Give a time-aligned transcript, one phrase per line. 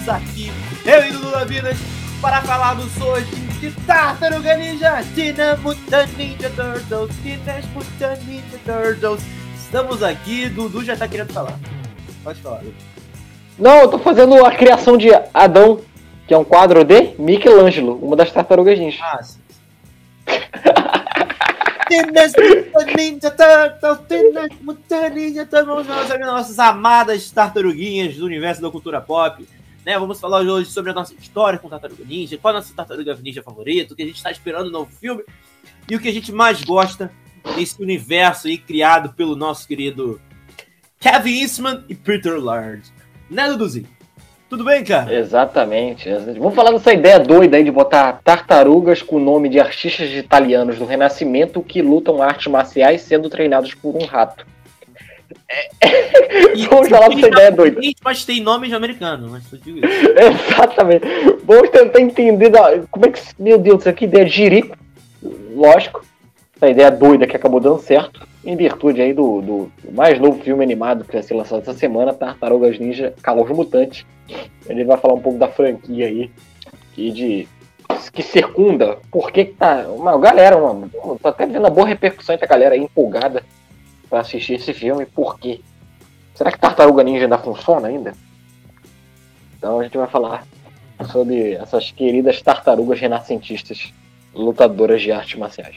[0.00, 0.50] estamos aqui,
[0.86, 1.76] eu e Dudu Lavinas,
[2.22, 9.22] para falarmos hoje de Tartaruga Ninja, Teenage Mutant Ninja Turtles, Teenage Mutant Ninja Turtles.
[9.54, 11.58] Estamos aqui, Dudu já tá querendo falar.
[12.24, 12.74] Pode falar, Dudu.
[13.58, 15.80] Não, eu tô fazendo a criação de Adão,
[16.26, 18.98] que é um quadro de Michelangelo, uma das tartarugas ninja.
[19.02, 19.38] Ah, sim.
[26.24, 29.44] Nossas amadas tartaruguinhas do universo da cultura pop.
[29.84, 33.14] Né, vamos falar hoje sobre a nossa história com Tartaruga Ninja, qual a nossa Tartaruga
[33.14, 35.24] Ninja favorita, o que a gente está esperando no novo filme
[35.88, 37.10] e o que a gente mais gosta
[37.56, 40.20] desse universo aí criado pelo nosso querido
[40.98, 42.82] Kevin Eastman e Peter Laird.
[43.30, 43.88] Né, Duduzinho?
[44.50, 45.14] Tudo bem, cara?
[45.14, 46.10] Exatamente.
[46.36, 50.76] Vamos falar dessa ideia doida aí de botar tartarugas com o nome de artistas italianos
[50.76, 54.44] do Renascimento que lutam artes marciais sendo treinados por um rato.
[56.54, 57.80] E- Vamos falar dessa ideia doida.
[58.04, 60.08] Mas tem nomes americanos, mas eu digo isso.
[60.18, 61.04] Exatamente.
[61.44, 63.20] Vamos tentar entender da- como é que.
[63.38, 64.76] Meu Deus, que ideia de jirico.
[65.54, 66.04] Lógico.
[66.56, 68.26] Essa ideia doida que acabou dando certo.
[68.44, 72.12] Em virtude aí do, do mais novo filme animado que vai ser lançado essa semana,
[72.14, 74.06] Tartarugas Ninja Calor Mutante.
[74.68, 76.30] Ele vai falar um pouco da franquia aí.
[76.96, 77.48] E de.
[78.12, 78.98] Que circunda.
[79.10, 79.86] Por que, que tá.
[79.88, 83.42] Uma galera, uma, tô até vendo a boa repercussão a galera aí empolgada
[84.10, 85.06] pra assistir esse filme.
[85.06, 85.60] Por quê?
[86.34, 88.12] Será que Tartaruga Ninja ainda funciona ainda?
[89.56, 90.44] Então a gente vai falar
[91.10, 93.92] sobre essas queridas tartarugas renascentistas,
[94.34, 95.76] lutadoras de artes marciais.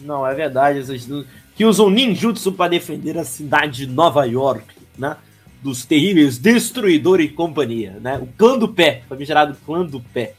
[0.00, 0.78] Não, é verdade.
[0.78, 1.08] Essas
[1.54, 5.16] que usam ninjutsu para defender a cidade de Nova York, né?
[5.60, 8.16] Dos terríveis Destruidor e companhia, né?
[8.18, 10.34] O clã do pé, famigerado clã do pé,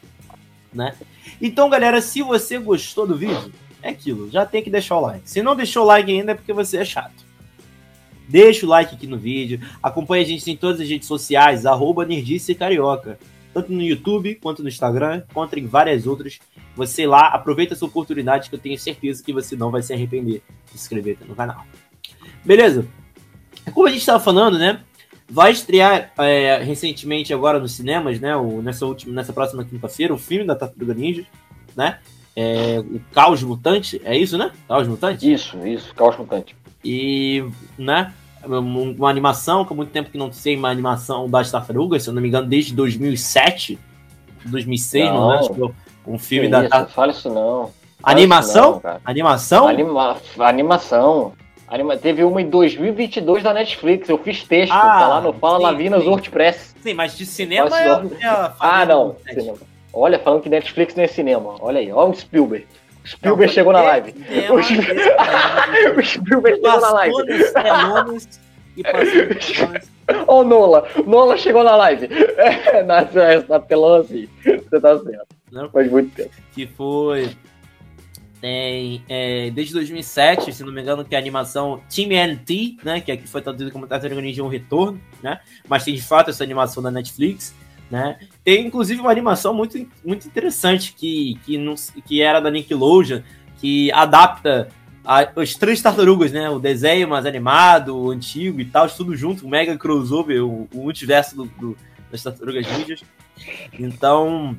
[0.74, 0.96] né?
[1.42, 5.30] Então, galera, se você gostou do vídeo, é aquilo, já tem que deixar o like.
[5.30, 7.30] Se não deixou o like ainda é porque você é chato.
[8.28, 12.06] Deixa o like aqui no vídeo, acompanha a gente em todas as redes sociais, arroba
[12.06, 13.18] Nerdice Carioca,
[13.54, 16.40] tanto no YouTube, quanto no Instagram, quanto em várias outras.
[16.76, 20.44] Você lá, aproveita essa oportunidade que eu tenho certeza que você não vai se arrepender
[20.66, 21.66] de se inscrever no canal.
[22.46, 22.86] Beleza?
[23.74, 24.82] Como a gente estava falando, né?
[25.28, 28.36] Vai estrear é, recentemente agora nos cinemas, né?
[28.36, 31.26] O, nessa, última, nessa próxima quinta-feira, o filme da Tartaruga Ninja,
[31.76, 32.00] né?
[32.42, 34.52] É, o Caos Mutante, é isso, né?
[34.66, 35.30] Caos Mutante?
[35.30, 36.56] Isso, isso, caos mutante.
[36.86, 37.44] E,
[37.78, 38.14] né?
[38.48, 42.10] um- Uma animação, que há muito tempo que não sei uma animação das tartarugas, se
[42.10, 43.78] eu não me engano, desde 2007,
[44.46, 45.32] 2006, não, Não.
[45.32, 45.66] acho que é
[46.08, 47.72] um filme Que da isso, tar- fala isso não.
[48.02, 48.72] Fala Animação?
[48.78, 49.00] isso não.
[49.04, 49.68] Animação?
[49.68, 50.18] Anima...
[50.40, 51.34] Animação.
[51.68, 51.98] Anima...
[51.98, 55.64] Teve uma em 2022 da Netflix, eu fiz texto, Ah, tá lá no Fala sim,
[55.64, 56.08] Lavinas sim.
[56.10, 56.76] WordPress.
[56.82, 59.16] Sim, mas de cinema é, é Ah, não.
[59.28, 59.58] cinema.
[59.94, 61.56] Olha, falando que Netflix não é cinema.
[61.60, 62.68] Olha aí, olha o Spielberg.
[63.06, 64.14] Spielberg Não, chegou na é live.
[64.52, 67.16] O Spielberg- é o Spielberg chegou na live.
[68.78, 69.90] E passou.
[70.28, 70.88] Ó o Nola.
[71.06, 72.08] Nola chegou na live.
[72.40, 73.02] É, na,
[73.48, 74.28] na telão assim.
[74.44, 75.28] Você tá certo.
[75.52, 75.70] Não.
[75.70, 76.32] Faz muito tempo.
[76.54, 77.30] que foi
[78.42, 83.02] tem, é, desde 2007, se não me engano, que é a animação Team NT, né,
[83.02, 86.44] que aqui foi traduzida como Tartaruga Ninja um retorno, né, mas tem de fato essa
[86.44, 87.54] animação da Netflix,
[87.90, 93.22] né, tem inclusive uma animação muito, muito interessante que, que, não, que era da Nickelodeon,
[93.60, 94.68] que adapta
[95.04, 99.46] a- as três tartarugas, né, o desenho mais animado, o antigo e tal, tudo junto,
[99.46, 101.78] um mega crossover, o, o multiverso do, do-
[102.12, 103.02] das tartarugas ninjas.
[103.80, 104.56] Então,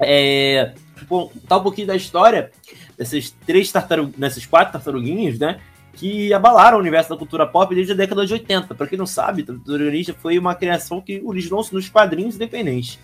[0.00, 0.72] é,
[1.08, 2.50] bom, tá um pouquinho da história
[2.98, 5.60] dessas três tartarugas, dessas quatro tartaruguinhas, né?
[5.96, 8.74] Que abalaram o universo da cultura pop desde a década de 80.
[8.74, 12.98] Pra quem não sabe, Tartaruga Ninja foi uma criação que originou-se nos quadrinhos independentes.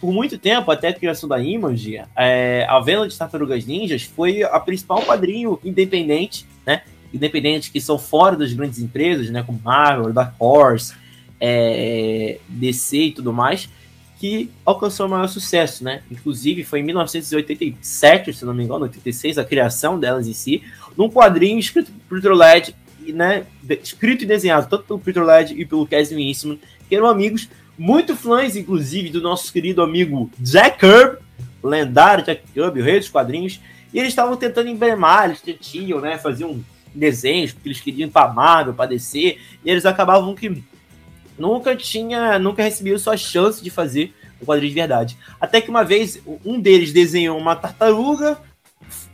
[0.00, 4.42] Por muito tempo, até a criação da Image, é, a venda de Tartarugas Ninjas foi
[4.42, 6.82] a principal quadrinho independente, né?
[7.72, 9.42] Que são fora das grandes empresas, né?
[9.42, 10.94] Como Marvel, Dark Horse,
[11.40, 13.68] é, DC e tudo mais
[14.22, 16.04] que alcançou o maior sucesso, né?
[16.08, 20.62] Inclusive foi em 1987, se não me engano, 86, a criação delas em si,
[20.96, 22.74] num quadrinho escrito por Peter
[23.04, 23.46] e, né,
[23.82, 26.58] escrito e desenhado tanto pelo Peter Laird e pelo Kevin Eastman,
[26.88, 27.48] que eram amigos
[27.78, 31.18] muito fãs, inclusive, do nosso querido amigo Jack Kirby,
[31.62, 33.60] lendário Jack Kirby, o rei dos quadrinhos,
[33.92, 36.62] e eles estavam tentando emblemar, eles tinham, né, faziam
[36.94, 40.62] desenhos, porque eles queriam ir pra Marvel, pra DC, e eles acabavam que
[41.38, 45.18] nunca tinha, nunca recebiam sua chance de fazer um quadrinho de verdade.
[45.40, 48.38] Até que uma vez um deles desenhou uma tartaruga,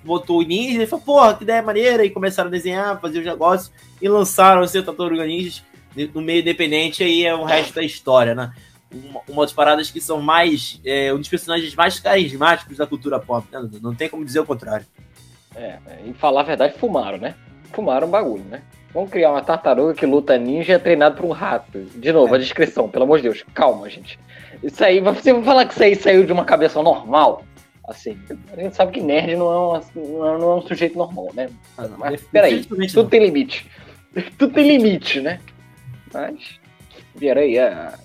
[0.04, 3.24] botou o ninja e falou, porra, que ideia maneira, e começaram a desenhar, fazer os
[3.24, 5.62] negócios e lançaram esse tartaruga ninjas
[6.14, 8.52] no meio independente, aí é o resto da história, né?
[8.92, 10.80] Uma, uma das paradas que são mais.
[10.84, 13.68] É, um dos personagens mais carismáticos da cultura pop, né?
[13.82, 14.86] Não tem como dizer o contrário.
[15.54, 17.34] É, e falar a verdade, fumaram, né?
[17.72, 18.62] Fumaram o bagulho, né?
[18.94, 21.80] Vamos criar uma tartaruga que luta ninja é treinado por um rato.
[21.96, 22.38] De novo, é.
[22.38, 23.44] a descrição, pelo amor de Deus.
[23.52, 24.18] Calma, gente.
[24.62, 27.44] Isso aí, você vai falar que isso aí saiu de uma cabeça normal?
[27.88, 28.18] Assim,
[28.52, 31.30] a gente sabe que nerd não é, uma, não é, não é um sujeito normal,
[31.32, 31.48] né?
[31.78, 33.66] Ah, Mas peraí, tudo tem limite.
[34.36, 35.40] tudo tem limite, né?
[36.12, 36.60] Mas,
[37.16, 37.98] vieram aí a,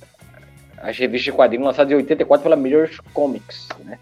[0.77, 3.99] as revistas de quadrinhos lançadas em 84 pela Mirror Comics, né?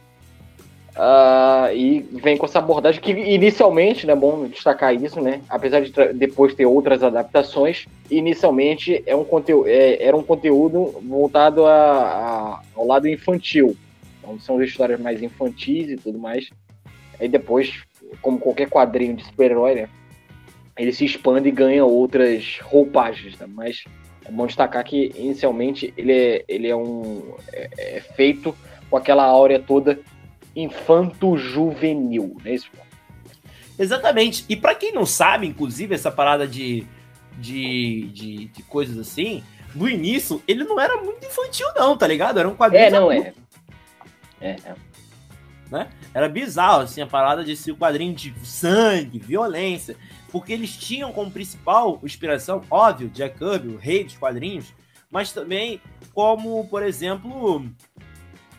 [0.91, 5.91] Uh, e vem com essa abordagem que inicialmente, né, bom destacar isso, né, apesar de
[6.13, 12.61] depois ter outras adaptações, inicialmente é um conteúdo, é, era um conteúdo voltado a, a,
[12.75, 13.75] ao lado infantil,
[14.21, 16.49] então são as histórias mais infantis e tudo mais.
[17.19, 17.83] Aí depois,
[18.21, 19.89] como qualquer quadrinho de super-herói, né,
[20.77, 23.83] ele se expande e ganha outras roupagens, né, mas
[24.25, 28.55] é bom destacar que inicialmente ele é, ele é um é, é feito
[28.89, 29.99] com aquela áurea toda
[30.55, 32.69] infanto-juvenil, não é isso?
[33.79, 34.45] Exatamente.
[34.47, 36.85] E para quem não sabe, inclusive, essa parada de,
[37.37, 42.39] de, de, de, coisas assim, no início, ele não era muito infantil, não, tá ligado?
[42.39, 42.83] Era um quadrinho.
[42.83, 43.33] É, não é.
[44.41, 44.49] É.
[44.65, 44.75] É.
[45.69, 45.89] Né?
[46.13, 49.95] Era bizarro, assim, a parada de ser um quadrinho de sangue, violência.
[50.29, 54.73] Porque eles tinham como principal inspiração, óbvio, Jack Kirby, o rei dos quadrinhos,
[55.09, 55.81] mas também
[56.13, 57.65] como, por exemplo,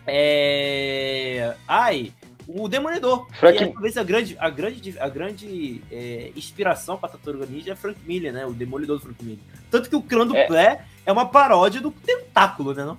[0.06, 1.55] é...
[1.69, 2.12] Ai,
[2.46, 3.26] o Demolidor.
[3.32, 3.62] Frank...
[3.62, 7.99] E talvez a grande, a grande, a grande é, inspiração para Tartaruga Ninja é Frank
[8.05, 8.46] Miller, né?
[8.46, 9.40] O Demolidor do Frank Miller.
[9.70, 10.84] Tanto que o clã do é.
[11.06, 12.84] é uma paródia do Tentáculo, né?
[12.84, 12.99] Não?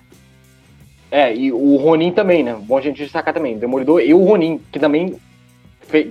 [1.14, 2.58] É, e o Ronin também, né?
[2.60, 3.56] Bom a gente destacar também.
[3.56, 5.14] Demolidor e o Ronin, que também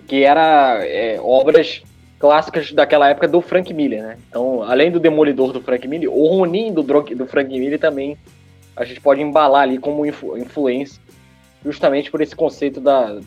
[0.07, 1.83] que era é, obras
[2.17, 4.17] clássicas daquela época do Frank Miller, né?
[4.29, 8.17] Então, além do Demolidor do Frank Miller, o Ronin do, do Frank Miller também
[8.77, 11.01] a gente pode embalar ali como influ influência,
[11.65, 13.19] justamente por esse conceito da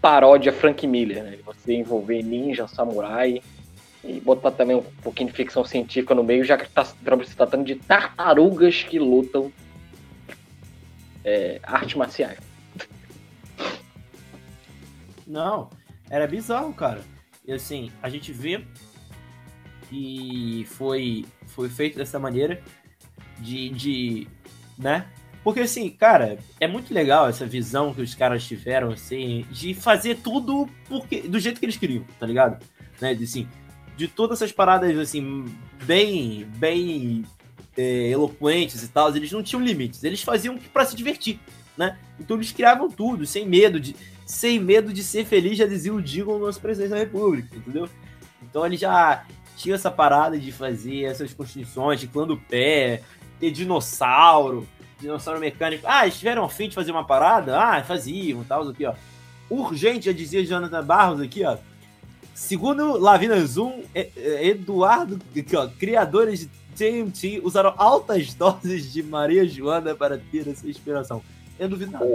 [0.00, 1.38] paródia Frank Miller, né?
[1.44, 3.42] Você envolver ninja, samurai
[4.04, 6.94] e botar também um pouquinho de ficção científica no meio, já que está se
[7.34, 9.50] tratando de tartarugas que lutam
[11.28, 12.38] é, artes marciais.
[15.26, 15.68] Não,
[16.08, 17.02] era bizarro, cara.
[17.46, 18.64] E assim, a gente vê
[19.88, 22.62] que foi, foi feito dessa maneira
[23.38, 24.28] de, de
[24.78, 25.06] né?
[25.44, 30.16] Porque assim, cara, é muito legal essa visão que os caras tiveram, assim, de fazer
[30.16, 32.64] tudo porque, do jeito que eles queriam, tá ligado?
[33.00, 33.14] Né?
[33.14, 33.46] De, assim,
[33.96, 35.44] de todas essas paradas, assim,
[35.84, 37.24] bem, bem
[37.78, 41.38] é, eloquentes e tal, eles não tinham limites, eles faziam para se divertir,
[41.76, 41.96] né?
[42.18, 43.94] Então eles criavam tudo, sem medo de,
[44.26, 47.88] sem medo de ser feliz, já dizia o Digo no nosso presidente da República, entendeu?
[48.42, 49.24] Então ele já
[49.56, 53.00] tinha essa parada de fazer essas constituições, de clã do pé,
[53.38, 54.66] ter dinossauro,
[55.00, 55.84] dinossauro mecânico.
[55.86, 57.56] Ah, eles tiveram a fim de fazer uma parada?
[57.56, 58.94] Ah, faziam, tal, aqui, ó.
[59.48, 61.56] Urgente, já dizia Jonathan Barros aqui, ó.
[62.34, 69.96] Segundo Lavina Zoom, Eduardo, aqui, ó, criadores de TMT usaram altas doses de Maria Joana
[69.96, 71.20] para ter essa inspiração.
[71.58, 72.06] Eu duvido nada.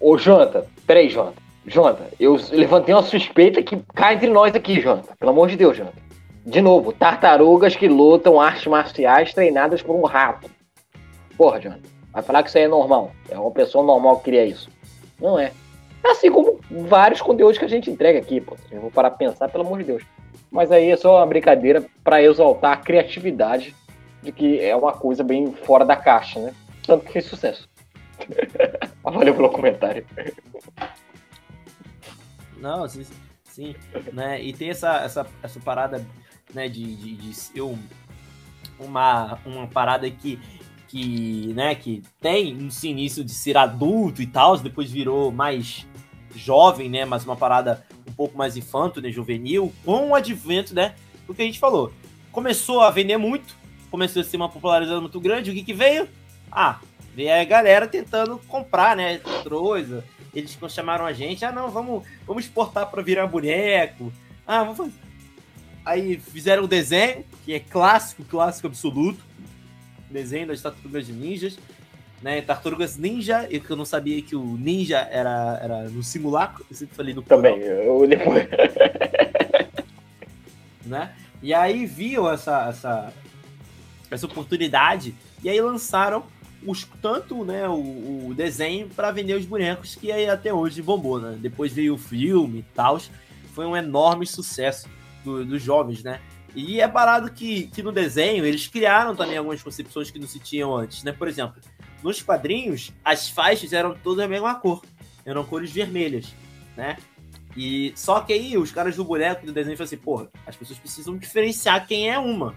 [0.00, 1.42] Ô, ô Jonathan, peraí, Jonathan.
[1.66, 5.14] Jonathan, eu levantei uma suspeita que cai entre nós aqui, Jonathan.
[5.18, 5.98] Pelo amor de Deus, Jonathan.
[6.46, 10.48] De novo, tartarugas que lutam artes marciais treinadas por um rato.
[11.36, 11.74] Porra, John.
[12.12, 13.12] Vai falar que isso aí é normal.
[13.28, 14.70] É uma pessoa normal que cria isso.
[15.20, 15.52] Não é.
[16.04, 18.56] Assim como vários conteúdos que a gente entrega aqui, pô.
[18.70, 20.02] Eu vou parar pra pensar, pelo amor de Deus.
[20.50, 23.74] Mas aí é só uma brincadeira para exaltar a criatividade
[24.22, 26.54] de que é uma coisa bem fora da caixa, né?
[26.84, 27.68] Tanto que fez sucesso.
[29.02, 30.04] Valeu pelo comentário.
[32.56, 33.06] Não, sim,
[33.44, 33.74] sim,
[34.12, 34.42] né?
[34.42, 36.04] E tem essa, essa, essa parada
[36.52, 37.78] né, de, de, de ser um,
[38.78, 40.38] uma, uma parada que,
[40.88, 45.86] que, né, que tem esse início de ser adulto e tal, depois virou mais
[46.34, 50.94] jovem, né, mas uma parada um pouco mais infanto, né, juvenil, com o advento, né,
[51.26, 51.92] do que a gente falou.
[52.32, 53.56] Começou a vender muito,
[53.90, 56.08] começou a ser uma popularidade muito grande, o que que veio?
[56.50, 56.80] Ah,
[57.14, 60.04] veio a galera tentando comprar, né, coisa.
[60.34, 64.12] Eles chamaram a gente, ah, não, vamos, vamos exportar para virar boneco.
[64.46, 64.92] Ah, vamos fazer
[65.84, 69.24] Aí fizeram o desenho, que é clássico, clássico absoluto.
[70.10, 71.58] Desenho das tartarugas de ninjas.
[72.20, 76.66] Né, Tartarugas Ninja, eu que eu não sabia que o ninja era, era no simulacro,
[76.68, 78.48] eu sempre falei no Também, eu depois.
[80.84, 81.14] né?
[81.40, 83.12] E aí viam essa, essa,
[84.10, 86.24] essa oportunidade e aí lançaram
[86.66, 91.20] os, tanto né, o, o desenho para vender os bonecos, que aí até hoje bombou.
[91.20, 91.38] Né?
[91.40, 93.00] Depois veio o filme e tal,
[93.52, 94.88] foi um enorme sucesso
[95.24, 96.20] do, dos jovens, né?
[96.54, 100.38] E é parado que, que no desenho eles criaram também algumas concepções que não se
[100.38, 101.12] tinham antes, né?
[101.12, 101.60] Por exemplo,
[102.02, 104.82] nos quadrinhos, as faixas eram todas da mesma cor,
[105.24, 106.34] eram cores vermelhas,
[106.76, 106.96] né?
[107.56, 110.78] E só que aí os caras do boneco do desenho falam assim, porra, as pessoas
[110.78, 112.54] precisam diferenciar quem é uma.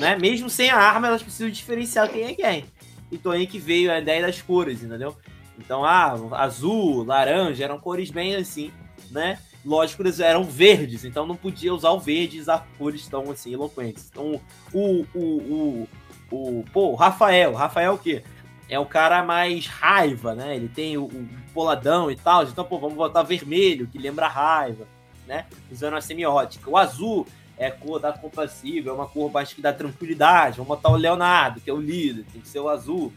[0.00, 0.16] Né?
[0.16, 2.64] Mesmo sem a arma, elas precisam diferenciar quem é quem.
[3.12, 5.14] Então aí que veio a ideia das cores, entendeu?
[5.58, 8.72] Então, ah, azul, laranja, eram cores bem assim,
[9.10, 9.38] né?
[9.62, 13.52] Lógico, eles eram verdes, então não podia usar o verde e usar cores tão assim,
[13.52, 14.08] eloquentes.
[14.10, 14.40] Então,
[14.72, 15.88] o, o, o,
[16.30, 18.22] o, pô, Rafael, Rafael o quê?
[18.70, 20.56] É o cara mais raiva, né?
[20.56, 24.88] Ele tem o, o poladão e tal, então, pô, vamos botar vermelho, que lembra raiva,
[25.26, 25.44] né?
[25.70, 26.70] Usando a semiótica.
[26.70, 27.26] O azul
[27.60, 30.56] é cor da compassiva, é uma cor mais que dá tranquilidade.
[30.56, 33.12] Vamos botar o Leonardo, que é o líder, tem que ser o azul,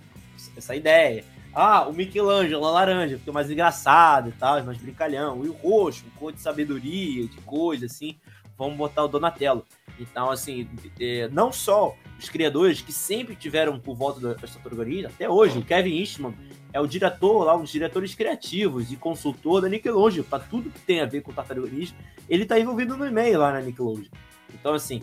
[0.57, 1.23] essa ideia.
[1.55, 5.45] Ah, o Michelangelo, a laranja, porque é mais engraçado e tal, é mais brincalhão.
[5.45, 8.17] E o roxo, cor de sabedoria, de coisa, assim.
[8.57, 9.65] Vamos botar o Donatello.
[9.97, 10.67] Então, assim,
[10.99, 15.63] é, não só os criadores que sempre tiveram por volta das tartarugas até hoje, o
[15.63, 16.33] Kevin Eastman
[16.73, 20.79] é o diretor lá, um dos diretores criativos e consultor da Nickelodeon, para tudo que
[20.79, 21.93] tem a ver com tartaruga ninja,
[22.27, 24.09] ele tá envolvido no e-mail lá na Nickelodeon.
[24.53, 25.01] Então, assim,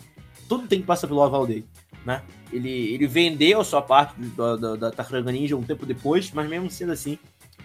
[0.49, 1.67] tudo tem que passar pelo aval dele
[2.05, 2.23] né?
[2.53, 6.49] Ele, ele vendeu a sua parte da, da, da Tartaruga Ninja um tempo depois, mas
[6.49, 7.19] mesmo sendo assim,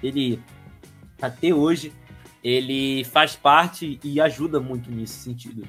[0.03, 0.39] ele
[1.21, 1.93] até hoje
[2.43, 5.63] ele faz parte e ajuda muito nesse sentido,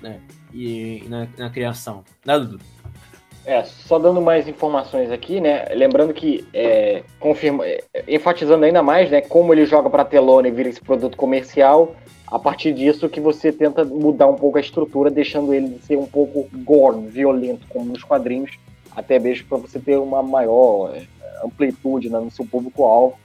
[0.00, 0.20] né?
[0.52, 2.60] E na, na criação, né, Dudu?
[3.44, 5.64] É, só dando mais informações aqui, né?
[5.74, 9.20] Lembrando que, é, confirma, é, enfatizando ainda mais, né?
[9.20, 11.96] Como ele joga para telona e vira esse produto comercial,
[12.32, 16.06] a partir disso que você tenta mudar um pouco a estrutura, deixando ele ser um
[16.06, 18.58] pouco gore, violento, como nos quadrinhos,
[18.96, 21.02] até mesmo para você ter uma maior é,
[21.44, 23.18] amplitude né, no seu público-alvo,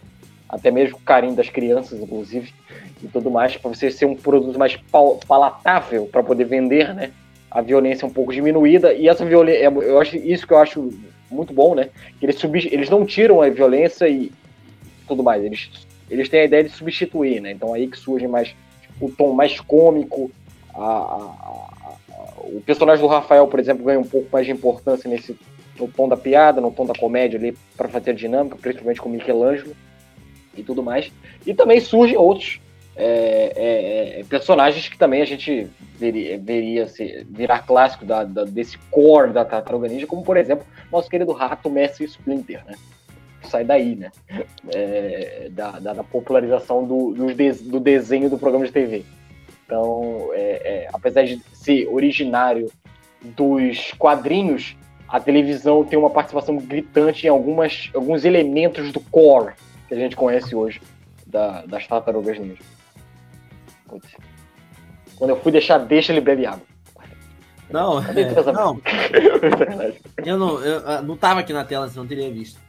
[0.49, 2.53] até mesmo o carinho das crianças, inclusive,
[3.01, 4.77] e tudo mais, para você ser um produto mais
[5.25, 7.13] palatável para poder vender, né?
[7.49, 10.89] A violência um pouco diminuída, e essa violência, é, eu acho isso que eu acho
[11.31, 11.89] muito bom, né?
[12.19, 14.33] Que eles, eles não tiram a violência e
[15.07, 15.69] tudo mais, eles,
[16.09, 17.51] eles têm a ideia de substituir, né?
[17.51, 18.53] Então aí que surgem mais
[18.99, 20.31] o tom mais cômico.
[20.73, 21.95] A, a, a,
[22.43, 25.37] o personagem do Rafael, por exemplo, ganha um pouco mais de importância nesse
[25.79, 29.09] no tom da piada, no tom da comédia ali, para fazer a dinâmica, principalmente com
[29.09, 29.75] Michelangelo
[30.55, 31.11] e tudo mais.
[31.45, 32.59] E também surgem outros
[32.95, 35.67] é, é, é personagens que também a gente
[35.99, 36.87] veria, veria
[37.29, 41.69] virar clássico da, da, desse core da Tartaruga Ninja, como por exemplo, nosso querido rato
[41.69, 42.73] Messi Splinter, né?
[43.47, 44.11] Sai daí, né?
[44.73, 49.03] É, da, da, da, popularização do, do desenho do programa de TV.
[49.65, 52.71] Então, é, é, apesar de ser originário
[53.21, 54.75] dos quadrinhos,
[55.07, 59.53] a televisão tem uma participação gritante em algumas, alguns elementos do core
[59.87, 60.81] que a gente conhece hoje
[61.25, 62.61] da, das tartarugas ninja.
[63.87, 64.15] Putz.
[65.15, 66.65] Quando eu fui deixar, deixa ele beber água.
[67.69, 68.79] Não, é, não.
[70.25, 72.59] eu não, eu não tava aqui na tela, você não teria visto.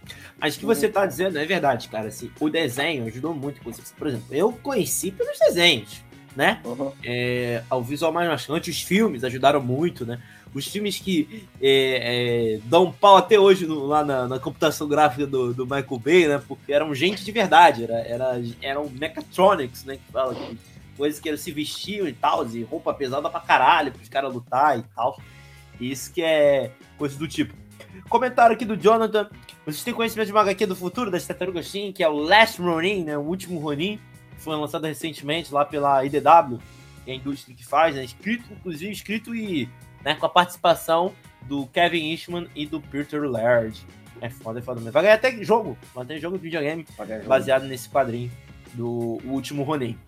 [0.41, 2.09] Mas o que você está dizendo é verdade, cara.
[2.09, 3.61] Assim, o desenho ajudou muito.
[3.61, 6.03] Por exemplo, eu conheci pelos desenhos,
[6.37, 6.61] né?
[6.65, 6.93] Uhum.
[7.05, 10.21] É, ao visual mais marcante, os filmes ajudaram muito, né?
[10.55, 14.89] Os filmes que é, é, dão um pau até hoje no, lá na, na, computação
[14.89, 16.43] gráfica do, do, Michael Bay, né?
[16.47, 19.97] Porque eram gente de verdade, era, era, eram mechatronics, né?
[19.97, 20.59] Que fala que
[20.97, 24.33] coisas que eles se vestiam e tal, e roupa pesada pra caralho, para os caras
[24.33, 25.21] lutar e tal.
[25.81, 27.55] Isso que é coisa do tipo.
[28.09, 29.29] Comentário aqui do Jonathan.
[29.69, 32.59] Vocês têm conhecimento de uma HQ do futuro das Tartarugas Team, que é o Last
[32.59, 33.19] Ronin, né?
[33.19, 34.01] O último Ronin,
[34.35, 36.59] que foi lançado recentemente lá pela IDW,
[37.05, 38.03] que é a indústria que faz, né?
[38.03, 39.69] Escrito, inclusive, escrito e
[40.03, 43.79] né, com a participação do Kevin Eastman e do Peter Laird.
[44.23, 44.93] É foda, é foda mesmo.
[44.93, 45.77] Vai ganhar até jogo.
[45.95, 46.87] Vai ter jogo de videogame
[47.27, 48.31] baseado nesse quadrinho
[48.73, 49.99] do último Ronin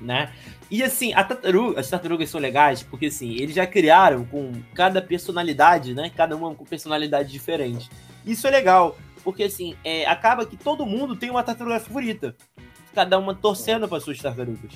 [0.00, 0.32] né?
[0.70, 5.94] E assim, tartaruga, as tartarugas são legais porque assim, eles já criaram com cada personalidade,
[5.94, 6.10] né?
[6.16, 7.90] Cada uma com personalidade diferente.
[8.24, 12.36] Isso é legal, porque assim, é, acaba que todo mundo tem uma tartaruga favorita.
[12.94, 14.72] Cada uma torcendo para suas tartarugas.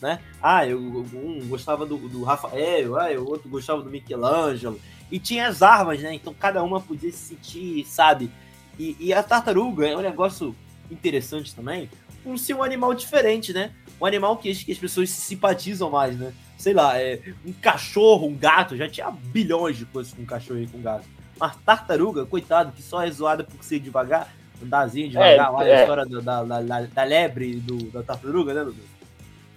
[0.00, 0.20] Né?
[0.42, 4.80] Ah, eu, um gostava do, do Rafael, ah, o outro gostava do Michelangelo.
[5.10, 6.14] E tinha as armas, né?
[6.14, 8.30] Então cada uma podia se sentir, sabe?
[8.78, 10.54] E, e a tartaruga é um negócio
[10.90, 11.88] interessante também,
[12.22, 13.72] por ser um animal diferente, né?
[14.00, 16.32] um animal que, que as pessoas se simpatizam mais, né?
[16.56, 20.60] Sei lá, é, um cachorro, um gato, já tinha bilhões de coisas com um cachorro
[20.60, 21.04] e com um gato.
[21.38, 24.28] Mas tartaruga, coitado, que só é zoada por ser devagar,
[24.62, 25.76] andarzinho devagar, é, lá é.
[25.76, 28.94] a história da, da, da, da lebre do, da tartaruga, né, Dudu?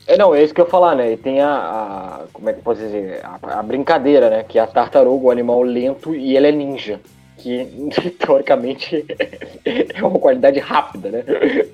[0.07, 1.11] É, não, é isso que eu ia falar, né?
[1.11, 4.43] E tem a, a como é que eu posso dizer, a, a, brincadeira, né?
[4.43, 7.01] Que é a tartaruga, o animal lento, e ele é ninja.
[7.37, 7.65] Que,
[8.17, 9.05] teoricamente,
[9.65, 11.23] é uma qualidade rápida, né?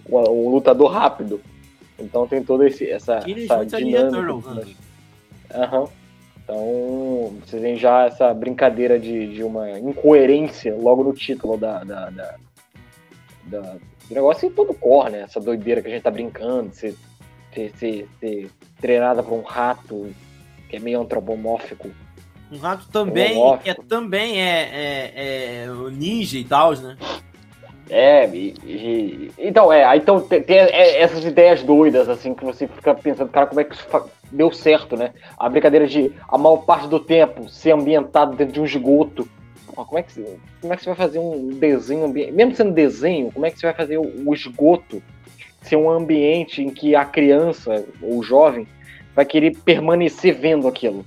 [0.10, 1.40] Um, um lutador rápido.
[2.00, 4.54] Então tem toda esse, essa, essa dinâmica.
[4.56, 4.74] Né?
[5.54, 5.88] Uhum.
[6.44, 12.10] Então, vocês veem já essa brincadeira de, de uma incoerência logo no título da, da,
[12.10, 12.36] da,
[13.46, 15.22] da do negócio e todo corre, né?
[15.22, 16.96] Essa doideira que a gente tá brincando, você
[17.54, 20.14] ser, ser, ser treinada por um rato
[20.70, 21.90] que é meio antropomórfico.
[22.52, 26.98] Um rato também, que é, também é, é, é ninja e tal, né?
[27.96, 32.96] É, e, e, então, é, então tem, tem, essas ideias doidas, assim, que você fica
[32.96, 33.88] pensando, cara, como é que isso
[34.32, 35.12] deu certo, né?
[35.38, 39.30] A brincadeira de a maior parte do tempo ser ambientado dentro de um esgoto.
[39.68, 40.26] Como é que,
[40.60, 43.68] como é que você vai fazer um desenho, mesmo sendo desenho, como é que você
[43.68, 45.00] vai fazer o, o esgoto
[45.62, 48.68] ser um ambiente em que a criança ou o jovem
[49.14, 51.06] vai querer permanecer vendo aquilo?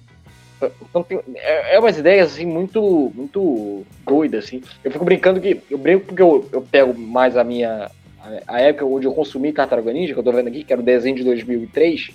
[0.82, 4.44] Então, tem, é, é umas ideias assim, muito, muito doidas.
[4.44, 4.62] Assim.
[4.82, 5.60] Eu fico brincando que.
[5.70, 7.90] Eu brinco porque eu, eu pego mais a minha.
[8.20, 10.80] A, a época onde eu consumi Tartaruga Ninja, que eu tô vendo aqui, que era
[10.80, 12.10] o desenho de 2003,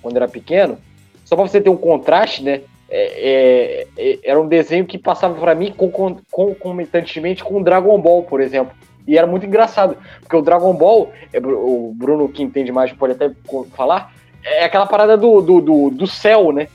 [0.00, 0.78] quando era pequeno.
[1.24, 2.62] Só pra você ter um contraste, né?
[2.90, 5.74] É, é, é era um desenho que passava para mim
[6.30, 8.74] concomitantemente com o Dragon Ball, por exemplo.
[9.06, 13.14] E era muito engraçado, porque o Dragon Ball, é, o Bruno que entende mais pode
[13.14, 13.30] até
[13.74, 14.12] falar,
[14.44, 16.68] é aquela parada do, do, do, do céu, né?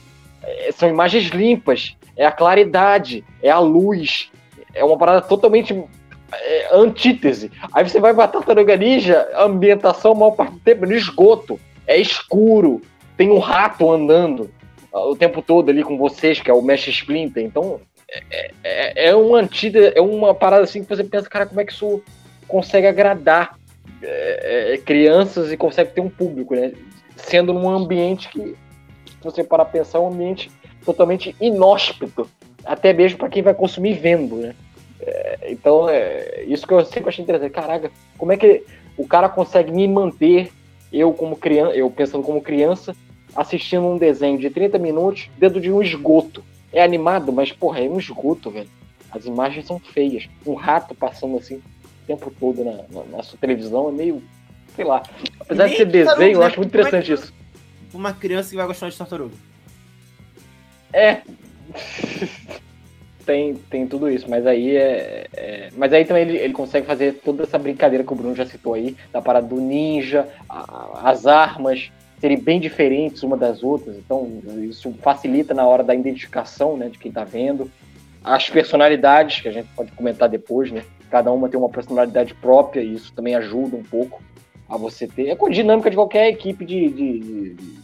[0.46, 4.30] É, são imagens limpas, é a claridade, é a luz,
[4.74, 5.84] é uma parada totalmente
[6.32, 7.50] é, antítese.
[7.72, 11.98] Aí você vai pra Tartaruga Ninja, ambientação, a maior parte do tempo, no esgoto, é
[11.98, 12.80] escuro,
[13.16, 14.50] tem um rato andando
[14.92, 17.44] o tempo todo ali com vocês, que é o Mesh Splinter.
[17.44, 17.80] Então,
[18.30, 21.64] é, é, é um antítese, é uma parada assim que você pensa, cara, como é
[21.64, 22.02] que isso
[22.46, 23.58] consegue agradar
[24.02, 26.72] é, é crianças e consegue ter um público, né?
[27.16, 28.56] Sendo num ambiente que
[29.24, 30.50] você para pensar, é um ambiente
[30.84, 32.28] totalmente inóspito,
[32.64, 34.54] até mesmo para quem vai consumir vendo, né?
[35.00, 37.52] É, então, é isso que eu sempre achei interessante.
[37.52, 38.62] Caraca, como é que
[38.96, 40.50] o cara consegue me manter,
[40.92, 42.94] eu como criança, eu pensando como criança,
[43.34, 46.44] assistindo um desenho de 30 minutos dentro de um esgoto.
[46.72, 48.68] É animado, mas, porra, é um esgoto, velho.
[49.10, 50.28] As imagens são feias.
[50.46, 54.22] Um rato passando assim o tempo todo na, na, na sua televisão é meio.
[54.74, 55.02] sei lá.
[55.40, 57.32] Apesar de ser desenho, eu acho muito interessante isso
[57.94, 59.34] uma criança que vai gostar de tartaruga.
[60.92, 61.22] É.
[63.24, 65.26] tem, tem tudo isso, mas aí é.
[65.32, 65.68] é...
[65.76, 68.74] Mas aí também ele, ele consegue fazer toda essa brincadeira que o Bruno já citou
[68.74, 74.40] aí, da parada do ninja, a, as armas serem bem diferentes uma das outras, então
[74.62, 77.70] isso facilita na hora da identificação né, de quem tá vendo.
[78.22, 80.82] As personalidades, que a gente pode comentar depois, né?
[81.10, 84.22] Cada uma tem uma personalidade própria e isso também ajuda um pouco
[84.74, 85.28] a você ter.
[85.28, 87.78] É com a dinâmica de qualquer equipe de, de, de, de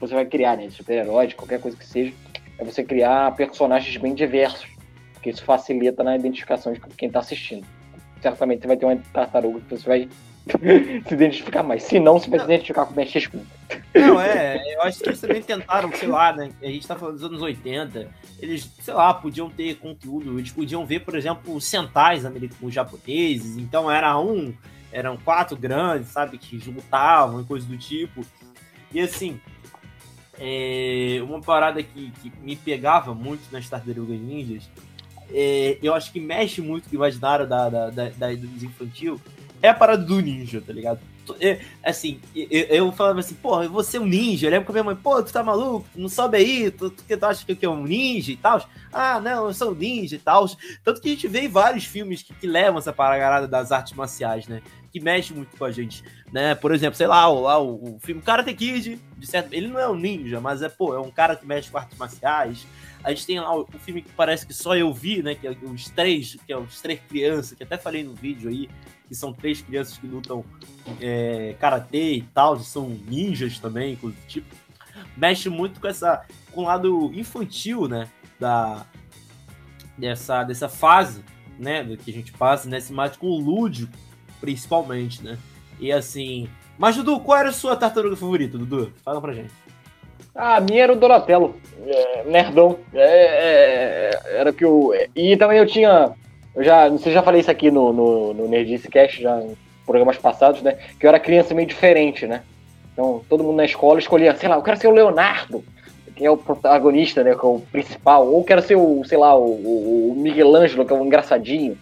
[0.00, 0.66] você vai criar, né?
[0.66, 2.12] De super-herói, de qualquer coisa que seja.
[2.58, 4.66] É você criar personagens bem diversos.
[5.12, 7.66] Porque isso facilita na identificação de quem está assistindo.
[8.22, 10.08] Certamente você vai ter uma tartaruga que você vai
[11.06, 11.82] se identificar mais.
[11.82, 13.46] Se não, você vai se identificar com o
[13.94, 16.50] Não, é, eu acho que eles também tentaram, sei lá, né?
[16.62, 18.08] A gente tá falando dos anos 80.
[18.40, 20.38] Eles, sei lá, podiam ter conteúdo.
[20.38, 23.58] Eles podiam ver, por exemplo, centais americanos japoneses.
[23.58, 24.54] Então era um
[24.92, 28.24] eram quatro grandes, sabe, que lutavam e coisas do tipo.
[28.92, 29.40] E assim,
[30.38, 34.68] é, uma parada que, que, me pegava muito nas Tartarugas Ninjas,
[35.32, 39.20] é, eu acho que mexe muito com o imaginário da, da, da, da, infantil,
[39.62, 41.00] é a parada do ninja, tá ligado?
[41.38, 44.46] É, assim, eu, eu, falava assim, porra, eu vou ser um ninja.
[44.46, 45.86] Eu lembro que a minha mãe, pô, tu tá maluco?
[45.94, 48.66] Não sobe aí, tu, tu, tu acha que eu é um ninja e tal?
[48.92, 50.48] Ah, não, eu sou um ninja e tal.
[50.82, 54.48] Tanto que a gente vê vários filmes que, que levam essa parada das artes marciais,
[54.48, 54.62] né?
[54.90, 56.54] Que mexe muito com a gente, né?
[56.54, 59.78] Por exemplo, sei lá, o, lá, o, o filme Karate Kid, de certo, ele não
[59.78, 62.66] é um ninja, mas é, pô, é um cara que mexe com artes marciais.
[63.02, 65.34] A gente tem lá o, o filme que parece que só eu vi, né?
[65.34, 68.68] Que é os três, que é os três crianças, que até falei no vídeo aí,
[69.08, 70.44] que são três crianças que lutam
[71.00, 74.54] é, karatê e tal, são ninjas também, tipo.
[75.16, 78.08] Mexe muito com essa, com o lado infantil, né?
[78.38, 78.86] Da,
[79.96, 81.22] dessa, dessa fase,
[81.58, 81.84] né?
[81.84, 83.92] Do que a gente passa, nesse mais com o lúdico
[84.40, 85.38] principalmente, né?
[85.78, 86.48] E assim.
[86.78, 88.92] Mas, Dudu, qual era a sua tartaruga favorita, Dudu?
[89.04, 89.50] Fala pra gente.
[90.34, 91.56] Ah, a minha era o Donatello.
[91.86, 92.78] É, nerdão.
[92.94, 94.92] É, é, era que eu.
[95.14, 96.12] E também eu tinha.
[96.54, 96.88] Eu já.
[96.88, 100.62] Não sei, já falei isso aqui no, no, no Nerdice Cast, já em programas passados,
[100.62, 100.78] né?
[100.98, 102.42] Que eu era criança meio diferente, né?
[102.92, 105.64] Então, todo mundo na escola escolhia, sei lá, eu quero ser o Leonardo,
[106.14, 107.34] que é o protagonista, né?
[107.34, 108.26] Que é o principal.
[108.26, 111.78] Ou quero ser o, sei lá, o, o Ângelo, que é o engraçadinho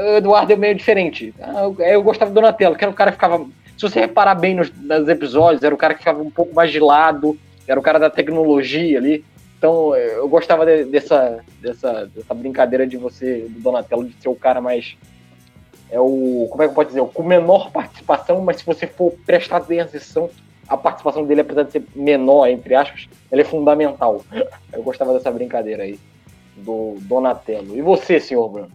[0.00, 1.34] o Eduardo é meio diferente.
[1.40, 3.44] Ah, eu gostava do Donatello, que era o cara que ficava.
[3.76, 6.70] Se você reparar bem nos, nos episódios, era o cara que ficava um pouco mais
[6.70, 9.24] de lado, era o cara da tecnologia ali.
[9.58, 14.34] Então eu gostava de, dessa, dessa, dessa brincadeira de você, do Donatello, de ser o
[14.34, 14.96] cara mais.
[15.90, 16.48] É o.
[16.50, 17.04] Como é que eu posso dizer?
[17.12, 20.28] Com menor participação, mas se você for prestar atenção,
[20.68, 24.24] a participação dele, apesar de ser menor, entre aspas, ela é fundamental.
[24.72, 25.98] Eu gostava dessa brincadeira aí,
[26.56, 27.76] do Donatello.
[27.76, 28.70] E você, senhor Bruno?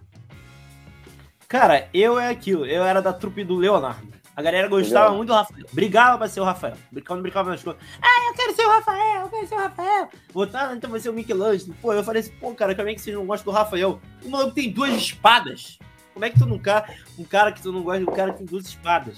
[1.47, 2.65] Cara, eu é aquilo.
[2.65, 4.17] Eu era da trupe do Leonardo.
[4.35, 5.65] A galera gostava muito do Rafael.
[5.71, 6.75] Brigava pra ser o Rafael.
[7.07, 7.81] Quando brigava nas coisas.
[8.01, 10.09] Ah, eu quero ser o Rafael, eu quero ser o Rafael.
[10.31, 11.73] Botar, então vai ser o Michelangelo.
[11.81, 13.99] Pô, eu falei assim, pô, cara, como é que vocês não gostam do Rafael?
[14.23, 15.79] O maluco tem duas espadas.
[16.13, 18.31] Como é que tu não quer um cara que tu não gosta de um cara
[18.31, 19.17] que tem duas espadas?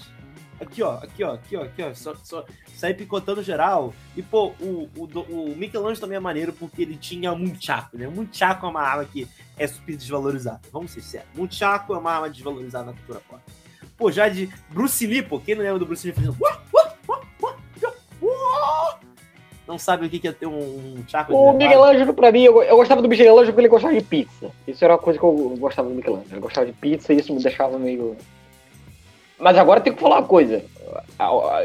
[0.62, 1.94] Aqui, ó, aqui, ó, aqui, ó, aqui, ó.
[1.94, 3.94] Só, só sair picotando geral.
[4.16, 8.08] E, pô, o, o, o Michelangelo também é maneiro porque ele tinha Munchaco, né?
[8.08, 9.28] Munchaco é uma arma que
[9.60, 10.62] é super desvalorizada.
[10.72, 11.30] Vamos ser sérios.
[11.36, 13.42] Munchaco é uma arma desvalorizada na cultura pop.
[13.98, 16.38] Pô, já de Bruce Lee, pô, quem não lembra do Bruce Lee fazendo.
[19.68, 23.04] Não sabe o que é ter um, Chaco O Michelangelo, pra mim, eu, eu gostava
[23.04, 24.50] do Michelangelo porque ele gostava de pizza.
[24.68, 26.28] Isso era uma coisa que eu gostava do Michelangelo.
[26.32, 28.18] Ele gostava de pizza e isso me deixava meio
[29.40, 30.62] mas agora tem que falar uma coisa.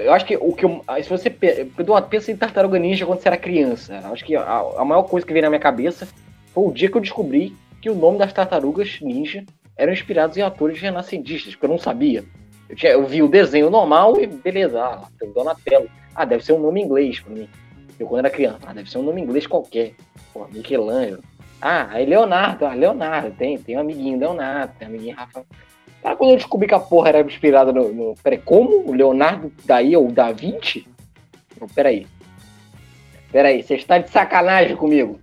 [0.04, 3.36] Eu acho que o que eu, se você pensa em Tartaruga Ninja quando você era
[3.36, 6.06] criança, acho que a, a, maior coisa que veio na minha cabeça
[6.52, 7.54] foi o dia que eu descobri
[7.84, 9.44] que o nome das Tartarugas Ninja
[9.76, 12.24] eram inspirados em atores renascentistas, porque eu não sabia.
[12.66, 15.86] Eu, tinha, eu vi o desenho normal e beleza, ah, tem Donatello.
[16.14, 17.46] Ah, deve ser um nome inglês pra mim.
[18.00, 19.92] Eu quando era criança, ah, deve ser um nome inglês qualquer.
[20.32, 21.22] Pô, Michelangelo.
[21.60, 25.44] Ah, aí Leonardo, ah, Leonardo, tem, tem um amiguinho Leonardo, tem um amiguinho Rafa.
[26.02, 27.92] Cara, quando eu descobri que a porra era inspirada no.
[27.92, 28.88] no peraí, como?
[28.88, 30.88] O Leonardo daí ou o Da Vinci?
[31.60, 32.06] Não, peraí.
[33.30, 35.20] Peraí, você está de sacanagem comigo.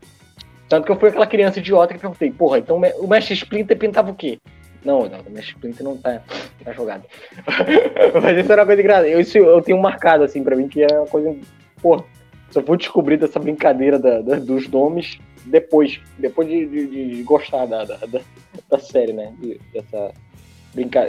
[0.71, 4.10] Tanto que eu fui aquela criança idiota que perguntei, porra, então o Mestre Splinter pintava
[4.10, 4.39] o quê?
[4.86, 6.21] Não, não, o Mestre Splinter não tá,
[6.63, 7.03] tá jogado.
[8.23, 9.10] Mas isso era uma coisa engraçada.
[9.10, 11.36] Eu, isso eu tenho marcado, assim, pra mim, que é uma coisa.
[11.81, 12.05] Porra,
[12.51, 15.99] só fui descobrir dessa brincadeira da, da, dos nomes depois.
[16.17, 18.21] Depois de, de, de gostar da, da,
[18.69, 19.34] da, série, né?
[19.41, 20.13] De, dessa,
[20.73, 21.05] brinca...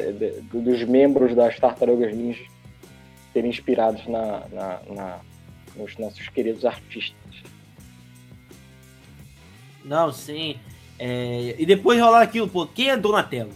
[0.53, 2.43] dos membros das Tartarugas Ninja
[3.33, 5.21] serem inspirados na, na, na,
[5.77, 7.22] nos nossos queridos artistas.
[9.85, 10.57] Não, sim.
[10.99, 11.57] É...
[11.59, 13.53] E depois rolar aquilo, pô, quem é Donatello?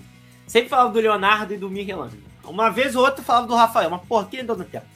[0.46, 2.22] Sempre falava do Leonardo e do Michelangelo.
[2.44, 4.86] Uma vez ou outra falava do Rafael, mas pô, quem é Donatello?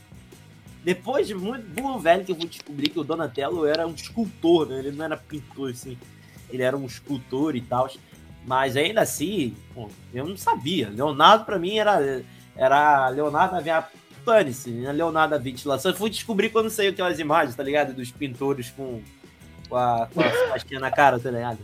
[0.83, 4.67] Depois de muito bom velho que eu vou descobrir que o Donatello era um escultor,
[4.67, 4.79] né?
[4.79, 5.99] Ele não era pintor, assim.
[6.49, 7.91] Ele era um escultor e tal.
[8.47, 10.89] Mas ainda assim, pô, eu não sabia.
[10.89, 12.23] Leonardo para mim era,
[12.57, 14.01] era Leonardo da Vinci.
[14.25, 14.93] Pane-se, né?
[14.93, 15.91] Leonardo da Ventilação.
[15.91, 17.95] Eu fui descobrir quando saiu aquelas imagens, tá ligado?
[17.95, 19.03] Dos pintores com,
[19.71, 21.59] com a, com a na cara, tá ligado?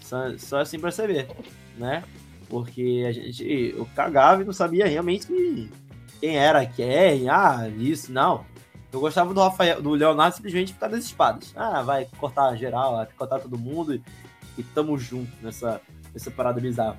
[0.00, 1.28] Só, só assim pra saber,
[1.76, 2.02] né?
[2.48, 5.28] Porque a gente, eu cagava e não sabia realmente
[6.18, 8.44] quem era quem, ah, isso, não.
[8.92, 11.52] Eu gostava do Rafael, do Leonardo simplesmente por causa das espadas.
[11.54, 14.02] Ah, vai cortar geral, vai cortar todo mundo
[14.58, 15.80] e tamo junto nessa,
[16.12, 16.98] nessa parada bizarra.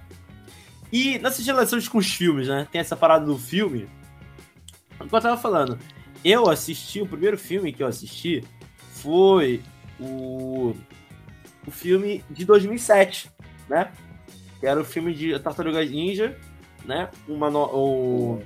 [0.92, 2.68] E nessas relações com os filmes, né?
[2.72, 3.90] Tem essa parada do filme.
[4.98, 5.78] Como eu tava falando,
[6.24, 8.44] eu assisti, o primeiro filme que eu assisti
[8.94, 9.62] foi
[10.00, 10.76] o,
[11.66, 13.32] o filme de 2007,
[13.70, 13.92] né?
[14.60, 16.38] Que era o filme de Tartaruga Ninja,
[16.86, 17.10] né?
[17.28, 18.44] Uma no, o,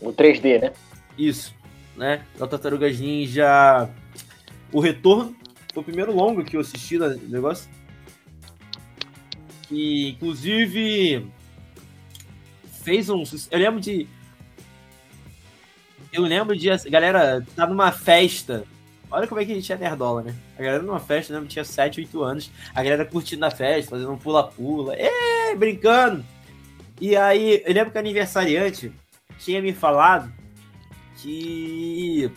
[0.00, 0.72] o 3D, né?
[1.16, 1.54] Isso,
[1.96, 2.24] né?
[2.38, 3.88] Da Tartarugas Ninja.
[4.72, 5.34] O Retorno.
[5.72, 7.68] Foi o primeiro longo que eu assisti no negócio
[9.68, 11.26] que inclusive
[12.82, 13.22] fez um.
[13.50, 14.08] Eu lembro de.
[16.12, 16.70] Eu lembro de.
[16.70, 18.64] A galera tá numa festa.
[19.10, 20.34] Olha como é que a gente é nerdola, né?
[20.58, 22.50] A galera numa festa, lembro, tinha 7, 8 anos.
[22.74, 24.94] A galera curtindo a festa, fazendo um pula-pula.
[24.96, 26.24] É, brincando.
[27.00, 28.92] E aí, eu lembro que o aniversariante
[29.38, 30.32] tinha me falado
[31.16, 32.30] que.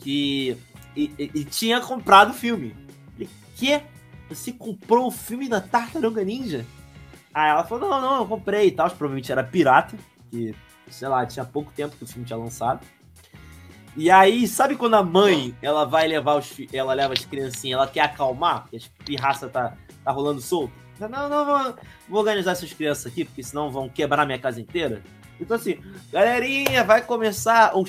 [0.00, 0.56] que.
[0.96, 2.74] E, e, e tinha comprado o filme.
[3.56, 3.80] Que?
[4.28, 6.66] Você comprou o filme da Tartaruga Ninja?
[7.32, 8.88] Aí ela falou, não, não, eu comprei e tal.
[8.90, 9.96] Provavelmente era pirata,
[10.30, 10.54] que,
[10.90, 12.84] sei lá, tinha pouco tempo que o filme tinha lançado.
[13.96, 17.86] E aí, sabe quando a mãe, ela vai levar os ela leva as criancinhas, ela
[17.86, 20.72] quer acalmar, porque as pirraça tá, tá rolando solto?
[20.98, 21.74] Não, não, não,
[22.08, 25.02] vou organizar essas crianças aqui, porque senão vão quebrar minha casa inteira.
[25.38, 25.78] Então assim,
[26.10, 27.84] galerinha, vai começar o,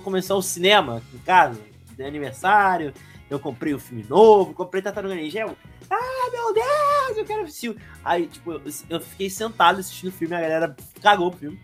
[0.00, 1.60] começar o cinema em casa,
[1.96, 2.92] de aniversário,
[3.28, 5.44] eu comprei o um filme novo, comprei Tartaruga Ninja.
[5.90, 7.76] Ah, meu Deus, eu quero assistir.
[8.04, 11.58] Aí, tipo, eu, eu fiquei sentado assistindo o filme, a galera cagou o filme.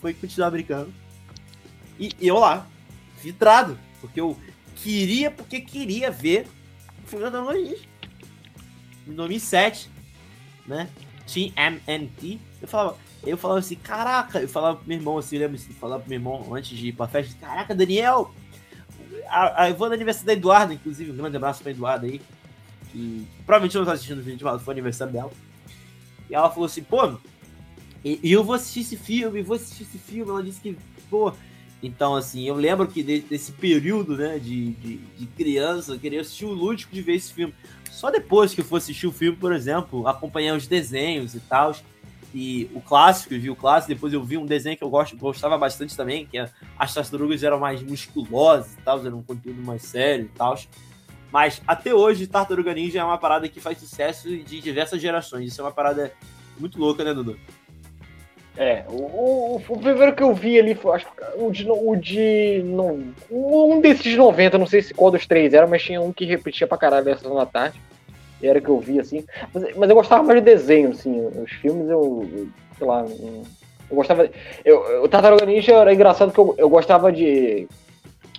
[0.00, 0.92] Foi continuar brincando.
[1.98, 2.66] E eu lá,
[3.22, 4.36] vitrado, porque eu
[4.76, 6.46] queria, porque queria ver
[7.04, 7.76] o filme da Ninja.
[9.06, 9.90] Em 2007,
[10.66, 10.88] né?
[11.26, 12.38] TMNT.
[12.60, 15.36] Eu falava, eu falava assim, caraca, eu falava pro meu irmão assim?
[15.36, 15.50] Eu
[15.80, 18.32] falava pro meu irmão antes de ir pra festa, caraca, Daniel,
[19.28, 22.20] a, a, eu vou aniversário da Eduarda, inclusive, um grande abraço pra Eduarda aí.
[22.90, 25.30] Que provavelmente não tá assistindo o vídeo, mas foi aniversário dela.
[26.28, 27.18] E ela falou assim, pô,
[28.04, 30.30] e, eu vou assistir esse filme, vou assistir esse filme.
[30.30, 30.76] Ela disse que,
[31.10, 31.32] pô.
[31.82, 36.44] Então, assim, eu lembro que desse período, né, de, de, de, criança, eu queria assistir
[36.44, 37.54] o lúdico de ver esse filme.
[37.90, 41.74] Só depois que eu for assistir o filme, por exemplo, acompanhar os desenhos e tal.
[42.34, 45.16] e o clássico, eu vi o clássico, depois eu vi um desenho que eu gosto,
[45.16, 49.62] gostava bastante também, que é, as tartarugas eram mais musculosas e tal, era um conteúdo
[49.62, 50.58] mais sério e tal.
[51.30, 55.48] Mas até hoje, Tartaruga Ninja é uma parada que faz sucesso de diversas gerações.
[55.48, 56.12] Isso é uma parada
[56.58, 57.38] muito louca, né, Dudu?
[58.58, 61.64] É, o, o, o, primeiro que eu vi ali foi acho, o de.
[61.70, 65.80] O de não, um desses de 90, não sei se qual dos três era, mas
[65.80, 67.80] tinha um que repetia pra caralho essa da tarde.
[68.42, 69.24] E era que eu vi, assim.
[69.54, 71.24] Mas, mas, eu gostava mais de desenho, assim.
[71.40, 72.48] Os filmes eu.
[72.76, 73.04] sei lá.
[73.88, 74.28] Eu gostava.
[74.64, 77.68] Eu, o Tartaruga Ninja era engraçado que eu, eu gostava de.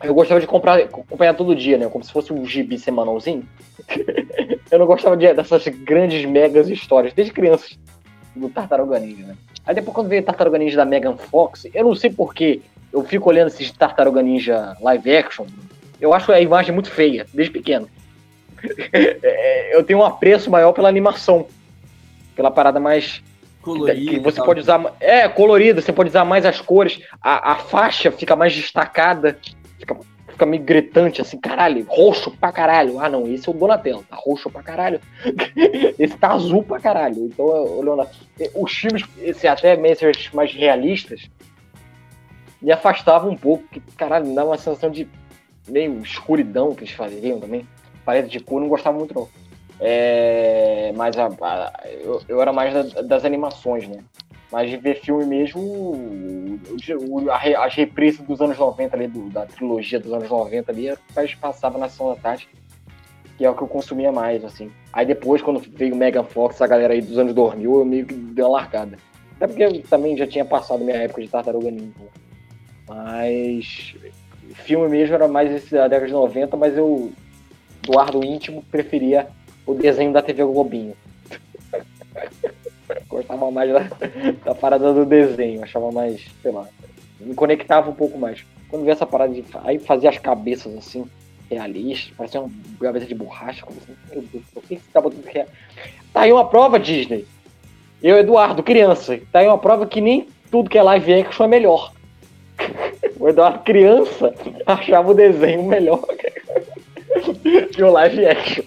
[0.03, 1.87] Eu gostava de comprar, acompanhar todo dia, né?
[1.87, 3.47] Como se fosse um gibi semanalzinho.
[4.69, 7.67] eu não gostava de, dessas grandes, megas histórias, desde criança,
[8.35, 9.35] do Tartaruga Ninja, né?
[9.69, 12.59] Aí depois quando veio Tartaruga Ninja da Megan Fox, eu não sei porquê,
[12.91, 15.45] eu fico olhando esses Tartaruga Ninja live action,
[16.01, 17.87] eu acho a imagem muito feia, desde pequeno.
[18.91, 21.47] É, eu tenho um apreço maior pela animação,
[22.35, 23.21] pela parada mais
[23.61, 24.11] colorida.
[24.11, 24.95] Que você pode usar.
[24.99, 29.37] É, colorida, você pode usar mais as cores, a, a faixa fica mais destacada,
[29.77, 29.95] fica,
[30.39, 32.99] fica meio gritante, assim, caralho, roxo pra caralho.
[32.99, 35.01] Ah, não, esse é o Donatello, tá roxo pra caralho.
[35.99, 37.25] esse tá azul pra caralho.
[37.25, 38.07] Então, olhando
[38.55, 41.29] os filmes, esse até mesmo mais realistas,
[42.61, 45.07] me afastavam um pouco, que, caralho, me dá uma sensação de
[45.67, 47.67] meio escuridão que eles faziam também.
[48.05, 49.27] Parede de cor, não gostava muito, não.
[49.81, 51.71] É, mas a, a,
[52.01, 54.03] eu, eu, era mais da, das animações, né?
[54.51, 56.59] Mas de ver filme mesmo,
[57.59, 60.89] as reprises dos anos 90 ali, do, da trilogia dos anos 90 ali,
[61.39, 62.49] passava na Sessão da Tarde,
[63.37, 64.71] que é o que eu consumia mais, assim.
[64.91, 68.05] Aí depois, quando veio o Megan Fox, a galera aí dos anos 2000, eu meio
[68.05, 68.97] que dei uma largada.
[69.35, 71.93] Até porque eu também já tinha passado minha época de Tartaruga Ninja.
[72.87, 73.95] Mas
[74.55, 77.11] filme mesmo era mais esse da década de 90, mas eu,
[77.83, 79.27] do ar do íntimo, preferia
[79.65, 80.95] o desenho da TV Globinho.
[83.09, 83.89] Gostava mais da,
[84.45, 86.67] da, parada do desenho, achava mais, sei lá,
[87.19, 88.45] me conectava um pouco mais.
[88.69, 89.43] Quando vi essa parada de.
[89.63, 91.05] Aí fazia as cabeças assim,
[91.49, 95.25] realistas, parecia uma cabeça de borracha, como assim, meu Deus, por que você tá botando
[95.25, 95.47] real?
[96.13, 97.25] Tá aí uma prova, Disney.
[98.01, 101.47] Eu, Eduardo, criança, tá aí uma prova que nem tudo que é live action é
[101.47, 101.91] melhor.
[103.19, 104.33] O Eduardo, criança,
[104.65, 106.01] achava o desenho melhor
[107.73, 108.63] que o live action.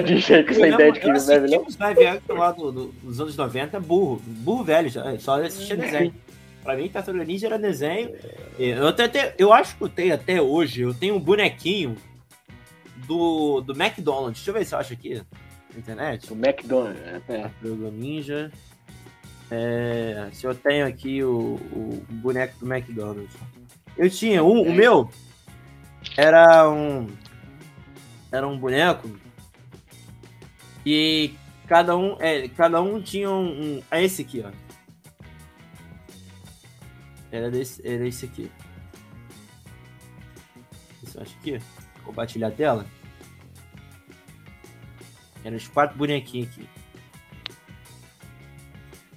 [0.00, 1.66] Disney com essa ideia de que não é melhor.
[1.66, 4.22] Os live action lá do, do, dos anos 90 é burro.
[4.24, 6.14] Burro velho, só assistia desenho.
[6.62, 8.14] Pra mim, Tartaruga Ninja era desenho.
[8.58, 11.96] Eu, até, eu acho que eu tenho até hoje, eu tenho um bonequinho
[13.06, 14.38] do, do McDonald's.
[14.38, 15.14] Deixa eu ver se eu acho aqui
[15.72, 16.32] na internet.
[16.32, 17.20] O McDonald's, é.
[17.20, 18.52] Tartaruga Ninja.
[19.50, 23.34] É, se eu tenho aqui o, o, boneco do McDonald's.
[23.96, 25.08] Eu tinha um, o meu
[26.16, 27.08] era um
[28.30, 29.08] era um boneco
[30.90, 31.34] e
[31.66, 34.50] cada um é, cada um tinha um, um é esse aqui, ó.
[37.30, 38.50] Era desse, era esse aqui.
[41.02, 41.60] Isso acho que
[42.02, 42.86] compartilhar a tela.
[45.44, 46.66] Eram os quatro bonequinhos aqui.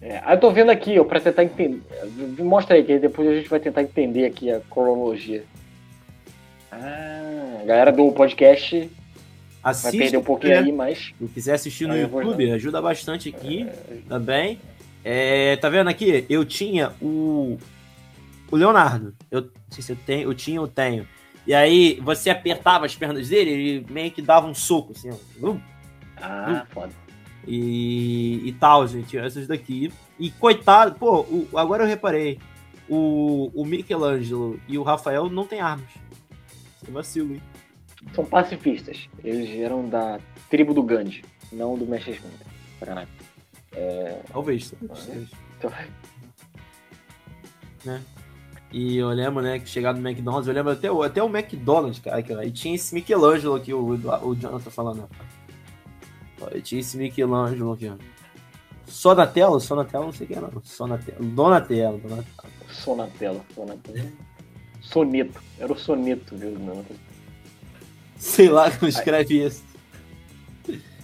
[0.02, 1.82] É, eu tô vendo aqui, ó, pra tentar entender.
[2.44, 5.46] Mostra aí, que depois a gente vai tentar entender aqui a cronologia.
[6.70, 8.92] Ah, a galera do podcast
[9.64, 11.14] Assiste, vai perder um pouquinho aí, mas.
[11.18, 13.98] Se quiser assistir no YouTube, ajuda bastante aqui é...
[14.08, 14.60] também.
[15.04, 16.26] É, tá vendo aqui?
[16.30, 17.58] Eu tinha o.
[18.52, 19.14] O Leonardo.
[19.30, 21.08] Eu não sei se eu tenho, eu tinha ou tenho.
[21.48, 25.10] E aí você apertava as pernas dele, ele meio que dava um soco, assim,
[25.42, 25.56] ó.
[26.22, 26.92] Ah, foda
[27.48, 29.18] e, e tal, gente.
[29.18, 29.92] Essas daqui.
[30.20, 32.40] E coitado, pô, o, agora eu reparei.
[32.90, 35.90] O, o Michelangelo e o Rafael não têm armas.
[36.82, 37.42] Isso vacilo, hein?
[38.14, 39.10] São pacifistas.
[39.24, 42.20] Eles eram da tribo do Gandhi, não do Mestre
[42.80, 43.14] Sacanagem.
[43.74, 44.20] É...
[44.32, 44.74] Talvez.
[44.88, 45.30] talvez.
[45.58, 45.72] Então...
[47.86, 48.02] Né?
[48.72, 52.46] E eu lembro, né, que chegar no McDonald's, eu lembro até, até o McDonald's, cara,
[52.46, 55.10] e tinha esse Michelangelo aqui, o, o Jonathan falando.
[56.52, 57.96] Eu tinha esse Michelangelo aqui, ó.
[58.88, 59.60] Só na tela?
[59.60, 60.52] Só na tela, não sei o que é, não.
[60.64, 61.18] Só na tela.
[61.22, 62.02] Donatello.
[62.06, 62.24] Na
[63.78, 64.12] tela.
[64.82, 65.42] Soneto.
[65.60, 66.52] Era o soneto, viu?
[66.60, 66.84] Não.
[68.22, 69.64] Sei lá como escreve aí, isso.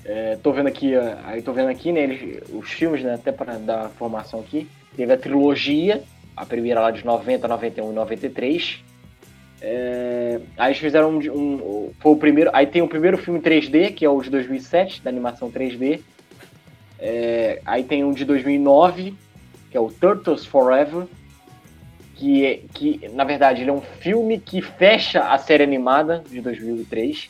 [0.05, 0.93] É, tô vendo aqui,
[1.25, 4.67] aí tô vendo aqui, né, eles, os filmes, né, até para dar formação aqui.
[4.95, 6.03] Teve a trilogia,
[6.35, 8.83] a primeira lá de 90, 91 e 93.
[9.59, 12.51] É, aí eles fizeram um, um, Foi o primeiro.
[12.53, 16.01] Aí tem o primeiro filme 3D, que é o de 2007, da animação 3D.
[16.99, 19.15] É, aí tem um de 2009,
[19.71, 21.07] que é o Turtles Forever.
[22.17, 26.41] Que, é, que, na verdade, ele é um filme que fecha a série animada de
[26.41, 27.29] 2003.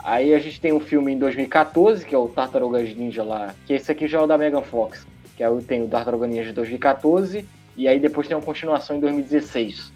[0.00, 3.72] Aí a gente tem um filme em 2014, que é o Tartarugas Ninja lá, que
[3.72, 6.52] esse aqui já é o da Megan Fox, que o, tem o Tartaruga Ninja de
[6.52, 9.92] 2014, e aí depois tem uma continuação em 2016.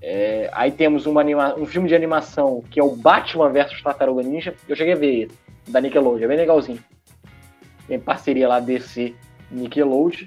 [0.00, 4.54] É, aí temos anima, um filme de animação que é o Batman vs Tartaruga Ninja.
[4.68, 5.30] Eu cheguei a ver
[5.66, 6.82] da Nickelodeon, é bem legalzinho.
[7.86, 9.14] Tem parceria lá DC
[9.50, 10.26] Nickelodeon.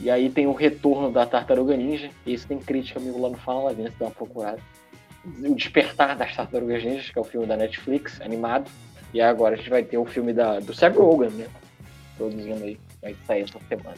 [0.00, 2.10] E aí tem o retorno da Tartaruga Ninja.
[2.26, 4.58] Esse tem crítica, amigo lá no Fala Lavina, se dá uma procurada.
[5.24, 8.70] O Despertar das Tartarugas Ninjas, que é o filme da Netflix, animado.
[9.12, 11.46] E agora a gente vai ter o filme da, do Seth Rogen, né?
[12.16, 12.78] Produzindo aí.
[13.00, 13.96] Vai sair essa semana.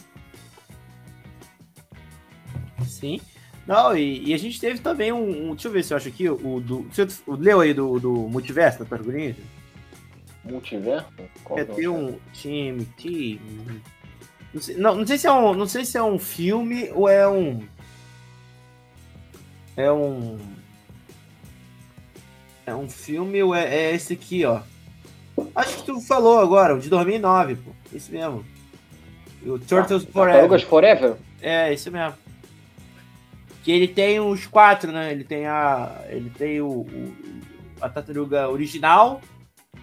[2.85, 3.21] Sim.
[3.67, 6.09] Não, e, e, a gente teve também um, um, Deixa eu ver se eu acho
[6.09, 6.29] aqui.
[6.29, 6.83] O do.
[6.85, 9.43] Você leu aí do, do Multiverso da Tartaruga Ninja?
[10.45, 11.07] Multiverso?
[11.45, 13.83] Qual é, tem um time, time.
[14.53, 15.55] Não sei, não, não sei se é um.
[15.55, 17.63] Não sei se é um filme ou é um.
[19.77, 20.39] É um.
[22.67, 24.61] É um filme ou é, é esse aqui, ó.
[25.55, 27.71] Acho que tu falou agora, o de 2009, pô.
[27.95, 28.45] Esse mesmo.
[29.47, 30.33] O Turtles ah, Forever.
[30.33, 31.17] Tartarugas Forever?
[31.41, 32.17] É, esse mesmo.
[33.63, 35.13] Que ele tem os quatro, né?
[35.13, 36.03] Ele tem a.
[36.09, 37.15] Ele tem o, o
[37.81, 39.21] a tartaruga original.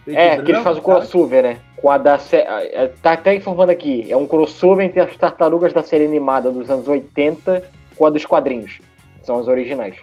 [0.08, 1.60] É, que ele faz o crossover, né?
[1.86, 4.12] Com a da é, Tá até informando aqui.
[4.12, 7.64] É um crossover entre as tartarugas da série animada dos anos 80
[7.96, 8.80] com a dos quadrinhos.
[9.22, 9.96] São as originais.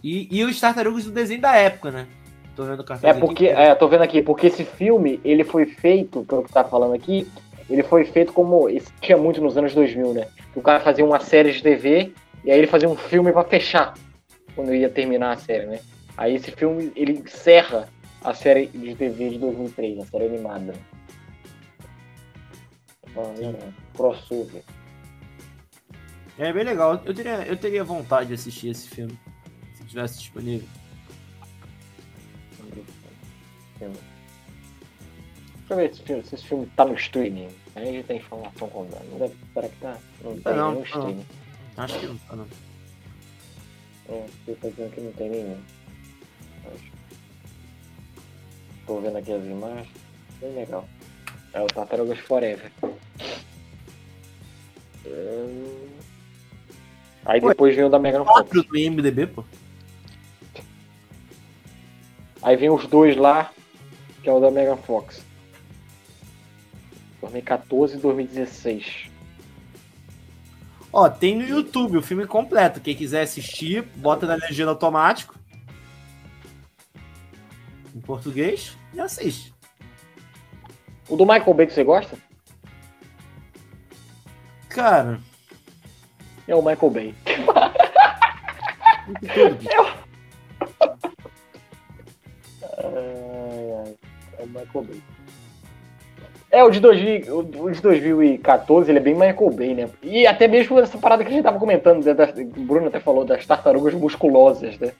[0.00, 2.06] E, e os tartarugas do desenho da época, né?
[2.54, 3.60] Tô vendo o É porque, aqui.
[3.60, 7.26] é, tô vendo aqui, porque esse filme, ele foi feito, pelo que tá falando aqui,
[7.68, 8.68] ele foi feito como.
[8.68, 10.28] Isso tinha muito nos anos 2000, né?
[10.54, 12.12] O cara fazia uma série de TV
[12.44, 13.94] e aí ele fazia um filme para fechar
[14.54, 15.80] quando ia terminar a série, né?
[16.16, 17.88] Aí esse filme ele encerra
[18.26, 20.74] a série de TV de 2003, a série animada.
[23.16, 24.64] Ah, crossover.
[26.36, 27.00] É bem legal.
[27.04, 29.16] Eu teria, eu teria vontade de assistir esse filme
[29.74, 30.68] se tivesse disponível.
[33.78, 33.94] Deixa
[35.70, 37.48] eu ver se esse filme, se esse filme tá no streaming.
[37.76, 39.98] Aí a gente tem informação com Não deve, será que tá?
[40.22, 41.26] Não tá não, nenhum streaming.
[41.76, 42.46] Acho que não tá não.
[44.08, 45.60] É, eu tô dizendo que não tem nenhum.
[46.74, 46.95] Acho.
[48.86, 49.88] Tô vendo aqui as imagens.
[50.40, 50.88] Bem legal.
[51.52, 52.70] É o Tartarugas Forever.
[55.04, 55.86] Hum...
[57.24, 58.50] Aí depois vem o da Megan Fox.
[58.50, 59.44] do IMDB, pô.
[62.40, 63.50] Aí vem os dois lá,
[64.22, 65.24] que é o da Megan Fox.
[67.20, 69.10] 2014 e 2016.
[70.92, 72.80] Ó, tem no YouTube o filme completo.
[72.80, 75.35] Quem quiser assistir, bota na legenda automático.
[78.06, 79.52] Português e assiste.
[81.08, 82.16] O do Michael Bay que você gosta?
[84.68, 85.20] Cara.
[86.46, 87.14] É o Michael Bay.
[94.38, 95.02] é o Michael Bay.
[96.50, 99.90] É, o de, 2000, o de 2014, ele é bem Michael Bay, né?
[100.02, 103.00] E até mesmo essa parada que a gente tava comentando, né, da, o Bruno até
[103.00, 104.92] falou das tartarugas musculosas, né?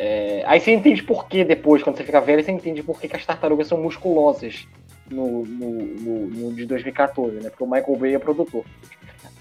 [0.00, 3.08] É, aí você entende por que depois, quando você fica velho, você entende por que,
[3.08, 4.64] que as tartarugas são musculosas
[5.10, 7.50] no, no, no, no, de 2014, né?
[7.50, 8.64] Porque o Michael Bay é produtor.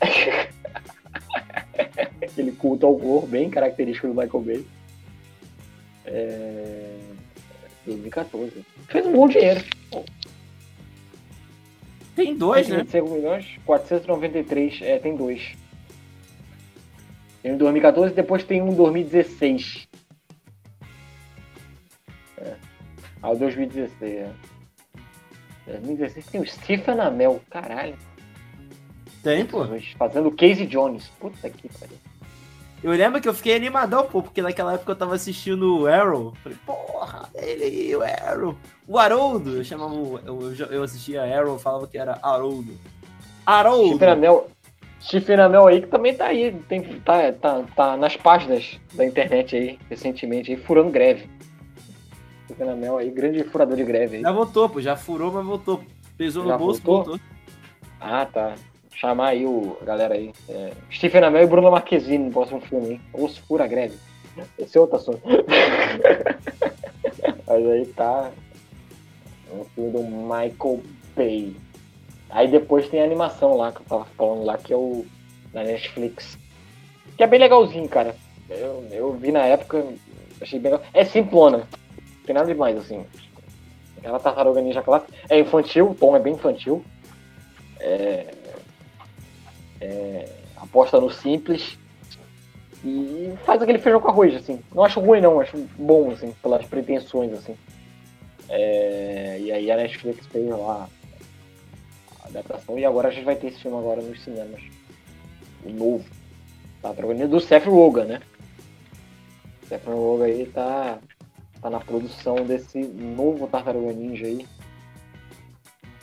[2.19, 4.65] Aquele culto ao gorro bem característico do Michael Bay.
[6.07, 6.97] É...
[7.85, 8.65] 2014.
[8.87, 9.63] Fez um bom dinheiro.
[12.15, 12.77] Tem dois, né?
[12.77, 15.55] 25 milhões, 493, é, tem dois.
[17.43, 19.86] Tem um em 2014 e depois tem um em 2016.
[23.21, 24.31] Ah, o 2016, é.
[25.67, 27.95] 2016 tem o Stephen Amell, caralho.
[29.23, 29.65] Tem, pô.
[29.97, 31.07] Fazendo Casey Jones.
[31.19, 31.97] Puta que pariu.
[32.83, 36.33] Eu lembro que eu fiquei animadão, pô, porque naquela época eu tava assistindo o Arrow.
[36.43, 38.55] Falei, porra, ele aí, o Arrow.
[38.87, 39.95] O Haroldo, eu chamava.
[40.25, 42.77] Eu, eu assistia Arrow, falava que era Haroldo.
[43.45, 43.97] Haroldo!
[45.01, 49.55] Stephen Amell aí que também tá aí, tem, tá, tá, tá nas páginas da internet
[49.55, 51.29] aí, recentemente, aí, furando greve.
[52.47, 54.21] Stephen Amell aí, grande furador de greve aí.
[54.23, 55.83] Já voltou, pô, já furou, mas voltou.
[56.17, 57.17] Pesou já no bolso, voltou?
[57.17, 57.27] voltou.
[57.99, 58.55] Ah, tá
[58.97, 60.33] chamar aí o galera aí.
[60.49, 63.01] É, Stephen Amell e Bruno Marquezine no próximo filme, hein?
[63.13, 63.95] Ou se fura greve.
[64.57, 65.21] Esse é outro assunto.
[67.47, 68.31] Mas aí tá.
[69.51, 70.81] Um filme do Michael
[71.15, 71.55] Bay.
[72.29, 75.05] Aí depois tem a animação lá que eu tava falando lá, que é o
[75.53, 76.37] da Netflix.
[77.15, 78.15] Que é bem legalzinho, cara.
[78.49, 79.85] Eu, eu vi na época,
[80.41, 80.85] achei bem legal.
[80.93, 81.67] É simplona.
[82.27, 83.05] Tem nada demais, assim.
[83.97, 85.13] Aquela tartaruga ninja clássica.
[85.29, 86.83] É infantil, o tom é bem infantil.
[87.79, 88.33] É,
[89.79, 91.79] é, aposta no simples
[92.83, 94.61] e faz aquele feijão com arroz, assim.
[94.75, 97.55] Não acho ruim, não, acho bom, assim, pelas pretensões, assim.
[98.49, 100.89] É, e aí a Netflix fez lá
[102.25, 102.77] adaptação.
[102.77, 104.61] E agora a gente vai ter esse filme agora nos cinemas.
[105.63, 106.05] O novo.
[106.81, 108.21] Tá trabalhando do Seth Rogen, né?
[109.67, 110.99] Seth Rogen aí tá,
[111.61, 114.47] tá na produção desse novo Tartaruga Ninja aí.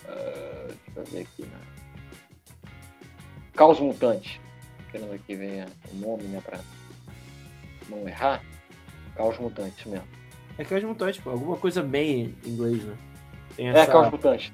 [0.04, 1.58] Uh, deixa eu ver aqui, né?
[3.54, 4.40] Caos Mutante.
[4.90, 6.40] Querendo aqui ver o nome, né?
[6.44, 6.58] Pra
[7.88, 8.42] não errar.
[9.14, 10.06] Caos Mutante mesmo.
[10.58, 11.30] É Caos Mutante, pô.
[11.30, 12.96] Alguma coisa bem em inglês, né?
[13.56, 13.78] Tem essa...
[13.78, 14.52] É Caos Mutante.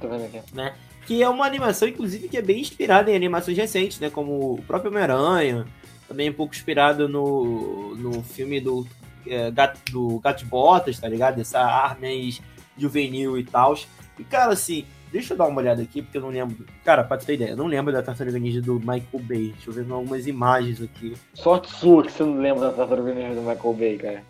[0.00, 0.54] Tô vendo aqui.
[0.54, 0.74] Né?
[1.06, 4.10] Que é uma animação, inclusive, que é bem inspirada em animações recentes, né?
[4.10, 5.66] Como o próprio Homem-Aranha.
[6.06, 8.86] Também um pouco inspirado no, no filme do,
[9.26, 9.50] é,
[9.90, 11.40] do Gato Botas, tá ligado?
[11.40, 12.40] Essa ar mais
[12.76, 13.76] juvenil e tal.
[14.18, 16.66] E, cara, assim, deixa eu dar uma olhada aqui, porque eu não lembro.
[16.84, 19.52] Cara, pra ter ideia, eu não lembro da Tartaruga Ninja do Michael Bay.
[19.54, 21.14] Deixa eu ver algumas imagens aqui.
[21.34, 24.24] Sorte sua que você não lembra da Tartaruga Ninja do Michael Bay, cara.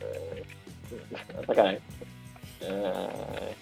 [0.00, 0.42] É...
[1.46, 1.80] Sacanagem.
[2.62, 3.52] É...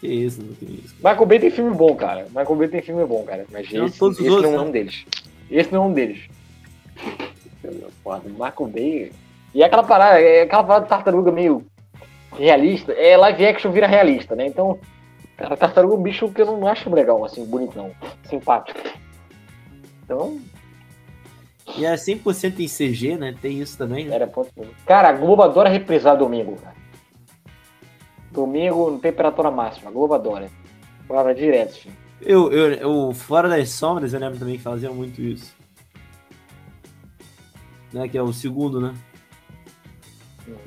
[0.00, 0.94] Que isso, tem isso.
[0.96, 2.26] Michael Bay tem filme bom, cara.
[2.26, 3.44] Michael Bay tem filme bom, cara.
[3.50, 5.04] Mas esse, esse outros, não é um deles.
[5.50, 6.28] Esse não é um deles.
[8.02, 9.12] Porra, Michael Bay.
[9.54, 11.64] E aquela parada, é aquela parada de tartaruga meio
[12.36, 12.92] realista.
[12.92, 14.46] É live action vira realista, né?
[14.46, 14.78] Então,
[15.36, 17.90] cara, tartaruga é um bicho que eu não acho legal, assim, bonitão,
[18.28, 18.80] simpático.
[20.04, 20.38] Então.
[21.76, 23.34] E é 100% em CG, né?
[23.40, 24.14] Tem isso também, né?
[24.14, 24.50] Era ponto.
[24.86, 26.76] Cara, a Globo adora reprisar domingo, cara.
[28.30, 29.90] Domingo, temperatura máxima.
[29.90, 30.50] A Globo adora.
[31.06, 31.94] Palavra direto, filho.
[32.20, 35.54] Eu, eu, eu, Fora das Sombras, eu lembro também que faziam muito isso.
[37.92, 38.94] Né, que é o segundo, né?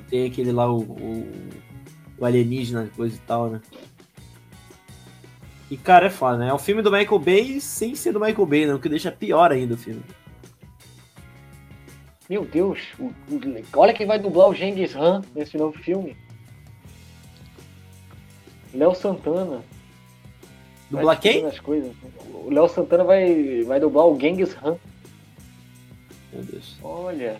[0.09, 1.29] Tem aquele lá, o, o,
[2.17, 3.61] o alienígena, coisa e tal, né?
[5.69, 6.49] E, cara, é foda, né?
[6.49, 8.73] É o filme do Michael Bay sem ser do Michael Bay, né?
[8.73, 10.03] O que deixa pior ainda o filme.
[12.29, 16.15] Meu Deus, o, o, olha quem vai dublar o Genghis Han nesse novo filme.
[18.73, 19.63] Léo Santana.
[20.89, 21.45] Dublar quem?
[21.45, 21.93] As coisas.
[22.33, 24.77] O Léo Santana vai, vai dublar o Genghis Han.
[26.33, 26.77] Meu Deus.
[26.83, 27.39] Olha.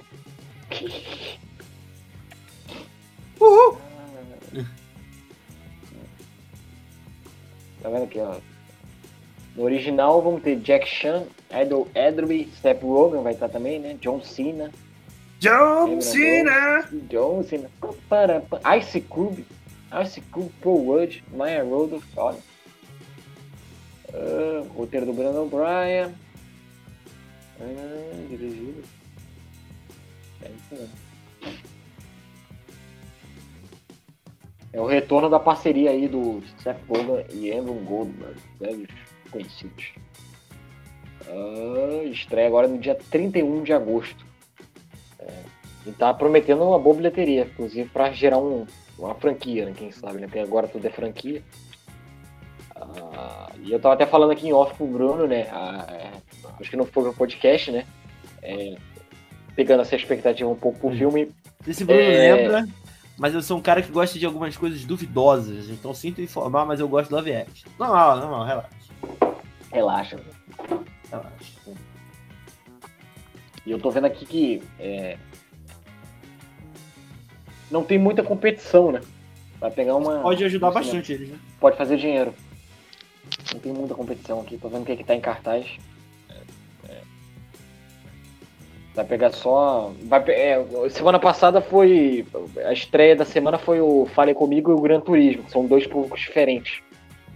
[3.41, 3.77] Uhul!
[7.81, 8.35] Tá vendo aqui, ó?
[9.55, 13.97] No original vamos ter Jack Chan, Edel Edry, Step Rogen vai estar também, né?
[13.99, 14.71] John Cena.
[15.39, 16.87] John Cena!
[17.09, 17.69] John Cena.
[18.77, 19.45] Ice Cube.
[20.03, 21.23] Ice Cube Pro World.
[21.33, 22.37] Maya Rodolph, olha.
[24.13, 26.13] Uh, roteiro do Brandon Bryan.
[27.59, 28.83] Ah, dirigido.
[30.43, 31.11] É isso mesmo.
[34.73, 38.89] É o retorno da parceria aí do Seth Rogen e Andrew Goldberg, velhos
[39.29, 39.91] conhecidos.
[41.27, 44.25] Uh, estreia agora no dia 31 de agosto.
[45.19, 45.43] É,
[45.85, 48.65] e tá prometendo uma boa bilheteria, inclusive para gerar um,
[48.97, 49.73] uma franquia, né?
[49.75, 50.27] Quem sabe, né?
[50.27, 51.43] Porque agora tudo é franquia.
[52.77, 55.47] Uh, e eu tava até falando aqui em off com o Bruno, né?
[55.51, 57.85] Uh, acho que não foi no podcast, né?
[58.41, 58.75] É,
[59.53, 61.29] pegando essa expectativa um pouco pro filme.
[61.67, 62.35] Esse Bruno é...
[62.35, 62.80] lembra
[63.21, 66.79] mas eu sou um cara que gosta de algumas coisas duvidosas, então sinto informar, mas
[66.79, 67.67] eu gosto do Love Act.
[67.77, 68.69] Não, não, não, relaxa.
[69.71, 70.19] Relaxa.
[71.11, 71.71] Relaxa.
[73.63, 75.19] E eu tô vendo aqui que é...
[77.69, 79.01] não tem muita competição, né?
[79.59, 80.21] Vai pegar uma.
[80.21, 81.37] Pode ajudar bastante eles, né?
[81.59, 82.33] Pode fazer dinheiro.
[83.53, 84.57] Não tem muita competição aqui.
[84.57, 85.67] Tô vendo o que, é que tá em cartaz.
[88.93, 89.93] Vai pegar só.
[90.03, 92.25] Vai, é, semana passada foi.
[92.65, 95.49] A estreia da semana foi o Fale Comigo e o Gran Turismo.
[95.49, 96.81] São dois públicos diferentes.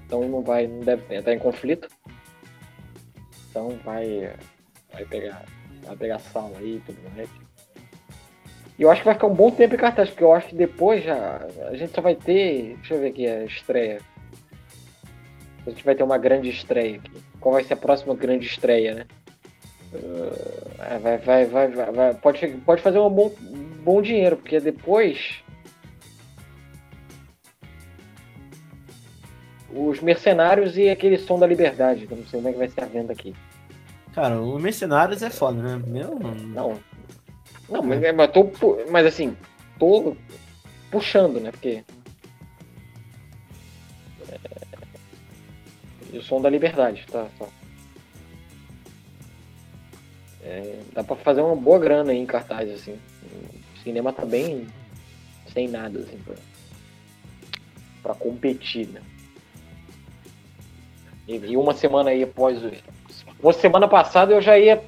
[0.06, 0.68] Então não vai.
[0.68, 1.88] Não deve entrar em conflito.
[3.50, 4.34] Então vai.
[4.92, 5.46] Vai pegar.
[5.86, 7.30] Vai pegar sal aí e tudo mais.
[8.78, 10.56] E eu acho que vai ficar um bom tempo em cartaz, porque eu acho que
[10.56, 11.48] depois já.
[11.70, 12.76] A gente só vai ter.
[12.76, 14.02] Deixa eu ver aqui a estreia.
[15.66, 17.12] A gente vai ter uma grande estreia aqui.
[17.40, 19.06] Qual vai ser a próxima grande estreia, né?
[19.96, 23.34] Uh, vai, vai, vai, vai, pode, pode fazer um bom,
[23.84, 25.44] bom dinheiro, porque depois
[29.76, 32.70] os mercenários e aquele som da liberdade, que eu não sei como é que vai
[32.70, 33.36] ser a venda aqui.
[34.14, 35.84] Cara, o mercenários é foda, né?
[35.86, 36.18] Meu...
[36.20, 36.80] Não.
[37.70, 38.50] Não, mas, mas, tô,
[38.90, 39.36] mas assim,
[39.78, 40.16] tô
[40.90, 41.52] puxando, né?
[41.52, 41.84] Porque.
[44.30, 44.40] É...
[46.18, 47.28] O som da liberdade, tá?
[47.38, 47.46] tá.
[50.46, 53.00] É, dá pra fazer uma boa grana aí em cartaz, assim.
[53.24, 54.68] O cinema tá bem
[55.52, 56.36] sem nada, assim, pra,
[58.04, 59.02] pra competir, né?
[61.28, 62.72] E, e uma semana aí após o.
[63.42, 64.84] Uma semana passada eu já ia.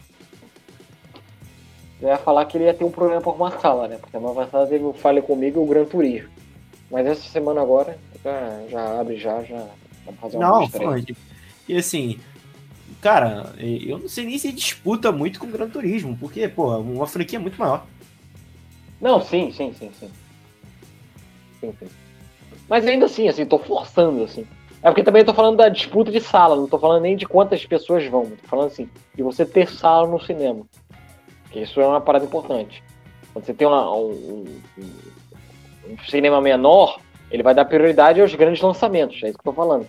[2.00, 3.98] Eu ia falar que ele ia ter um problema por uma sala, né?
[3.98, 6.30] Porque semana passada teve o Fale Comigo e o Gran Turismo.
[6.92, 9.68] Mas essa semana agora já, já abre já, já.
[10.34, 11.04] Não, foi,
[11.68, 12.20] E assim,
[13.02, 17.08] cara, eu não sei nem se disputa muito com o Gran Turismo, porque, pô, uma
[17.08, 17.86] franquia muito maior.
[19.00, 20.10] Não, sim, sim, sim, sim.
[21.60, 21.88] sim, sim.
[22.68, 24.46] Mas ainda assim, assim, tô forçando, assim.
[24.82, 27.26] É porque também eu tô falando da disputa de sala, não tô falando nem de
[27.26, 30.66] quantas pessoas vão, tô falando assim, de você ter sala no cinema.
[31.52, 32.84] Que isso é uma parada importante.
[33.34, 34.46] Quando você tem uma, um, um,
[35.90, 37.00] um, cinema menor,
[37.32, 39.88] ele vai dar prioridade aos grandes lançamentos, é isso que eu tô falando.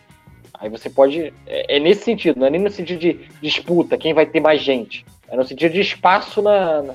[0.60, 1.32] Aí você pode.
[1.46, 4.60] É, é nesse sentido, não é nem no sentido de disputa, quem vai ter mais
[4.60, 5.04] gente.
[5.28, 6.82] É no sentido de espaço na.
[6.82, 6.94] na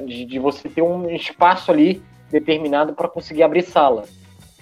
[0.00, 4.04] de, de, você ter um espaço ali determinado para conseguir abrir sala.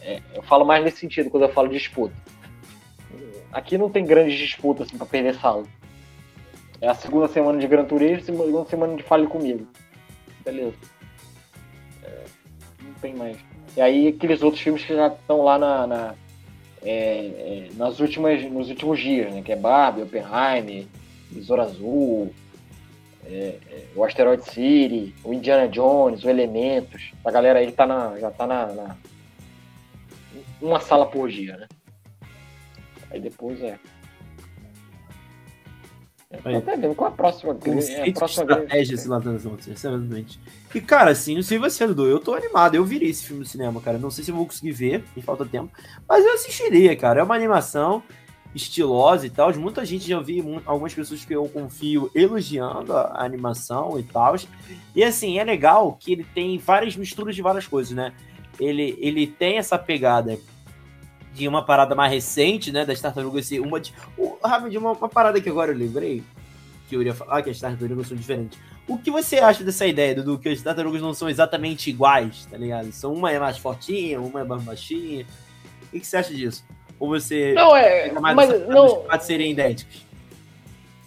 [0.00, 2.14] É, eu falo mais nesse sentido quando eu falo de disputa.
[3.52, 5.64] Aqui não tem grandes disputas assim, para perder sala.
[6.80, 9.66] É a segunda semana de Gran Turismo, segunda semana de Fale Comigo.
[10.44, 10.74] Beleza.
[12.02, 12.24] É,
[12.82, 13.36] não tem mais.
[13.76, 16.14] E aí aqueles outros filmes que já estão lá na, na
[16.84, 19.42] é, é, nas últimas, nos últimos dias, né?
[19.42, 20.86] Que é Barbie, Oppenheimer,
[21.30, 22.34] Besouro Azul,
[23.24, 27.12] é, é, o Asteroid City, o Indiana Jones, o Elementos.
[27.24, 28.96] A galera aí tá na, já tá na, na
[30.60, 31.68] uma sala por dia, né?
[33.10, 33.78] Aí depois é.
[36.44, 37.90] É, até vendo qual a próxima grande.
[37.92, 40.40] É próxima estratégia se lá das outras, exatamente.
[40.74, 42.74] E, cara, assim, não sei você, Dudu, eu tô animado.
[42.74, 43.98] Eu virei esse filme no cinema, cara.
[43.98, 45.70] Não sei se eu vou conseguir ver, me falta tempo.
[46.08, 47.20] Mas eu assistiria, cara.
[47.20, 48.02] É uma animação
[48.54, 49.54] estilosa e tal.
[49.54, 54.34] Muita gente já vi algumas pessoas que eu confio elogiando a animação e tal.
[54.94, 58.12] E assim, é legal que ele tem várias misturas de várias coisas, né?
[58.58, 60.38] Ele, ele tem essa pegada
[61.34, 62.84] de uma parada mais recente, né?
[62.84, 63.92] Das tartarugas ser uma de.
[64.44, 66.22] Rapidinho, uma, uma parada que agora eu lembrei.
[66.88, 68.58] Que eu iria falar que as tartarugas são diferentes.
[68.86, 70.38] O que você acha dessa ideia, Dudu?
[70.38, 72.92] Que as tartarugas não são exatamente iguais, tá ligado?
[72.92, 75.24] São uma é mais fortinha, uma é mais baixinha.
[75.84, 76.64] O que você acha disso?
[76.98, 77.52] Ou você.
[77.54, 78.12] Não, é.
[78.12, 79.02] Mas não.
[79.02, 80.04] Pode serem idênticos?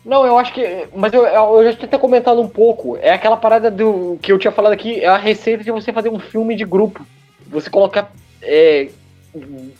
[0.03, 0.87] Não, eu acho que.
[0.95, 2.97] Mas eu, eu já tinha até comentado um pouco.
[2.97, 6.09] É aquela parada do que eu tinha falado aqui, é a receita de você fazer
[6.09, 7.05] um filme de grupo.
[7.47, 8.11] Você colocar
[8.41, 8.89] é,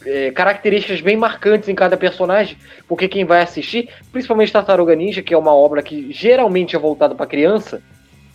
[0.06, 5.34] é, características bem marcantes em cada personagem, porque quem vai assistir, principalmente Tartaruga Ninja, que
[5.34, 7.82] é uma obra que geralmente é voltada para criança,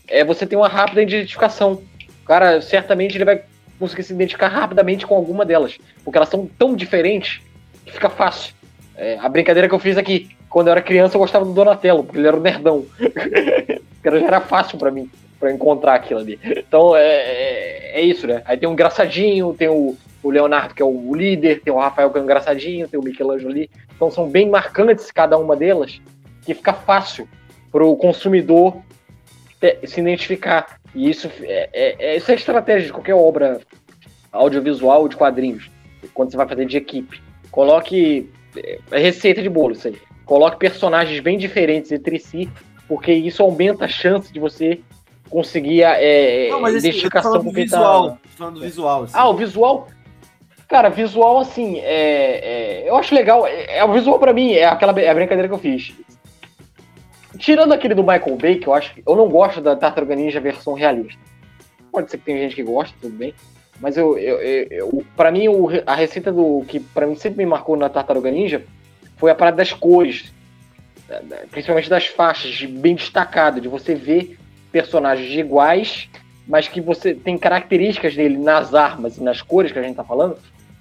[0.09, 1.83] é você tem uma rápida identificação.
[2.23, 3.43] O cara certamente ele vai
[3.79, 7.41] conseguir se identificar rapidamente com alguma delas, porque elas são tão diferentes
[7.85, 8.55] que fica fácil.
[8.97, 12.05] É, a brincadeira que eu fiz aqui, quando eu era criança eu gostava do Donatello,
[12.05, 12.85] porque ele era um nerdão.
[14.05, 15.11] já era fácil para mim
[15.41, 16.39] para encontrar aquilo ali.
[16.45, 18.43] Então é, é, é, isso, né?
[18.45, 22.11] Aí tem um engraçadinho, tem o, o Leonardo, que é o líder, tem o Rafael,
[22.11, 23.71] que é um engraçadinho, tem o Michelangelo ali.
[23.95, 26.01] Então são bem marcantes cada uma delas,
[26.45, 27.29] que fica fácil
[27.71, 28.77] para o consumidor
[29.85, 30.79] se identificar.
[30.95, 33.61] E isso é, é, é, isso é estratégia de qualquer obra
[34.33, 35.71] audiovisual de quadrinhos,
[36.15, 37.23] quando você vai fazer de equipe.
[37.51, 38.31] Coloque.
[38.91, 39.97] É receita de bolo isso aí.
[40.25, 42.51] Coloque personagens bem diferentes entre si,
[42.89, 44.81] porque isso aumenta a chance de você
[45.29, 48.19] conseguir é, Não, mas, identificação com quem tá visual, tá...
[48.37, 49.03] Falando do visual.
[49.05, 49.13] Assim.
[49.17, 49.89] Ah, o visual.
[50.71, 53.45] Cara, visual, assim, é, é, eu acho legal.
[53.45, 55.93] É, é, o visual para mim é aquela é a brincadeira que eu fiz.
[57.39, 60.39] Tirando aquele do Michael Bay, que eu acho que eu não gosto da Tartaruga Ninja
[60.39, 61.21] versão realista.
[61.91, 63.35] Pode ser que tem gente que gosta, tudo bem.
[63.81, 64.39] Mas eu, eu,
[64.71, 68.31] eu, para mim o, a receita do que para mim sempre me marcou na Tartaruga
[68.31, 68.63] Ninja
[69.17, 70.33] foi a parada das cores,
[71.51, 74.39] principalmente das faixas, bem destacado, de você ver
[74.71, 76.09] personagens iguais,
[76.47, 80.05] mas que você tem características dele nas armas e nas cores que a gente tá
[80.05, 80.39] falando,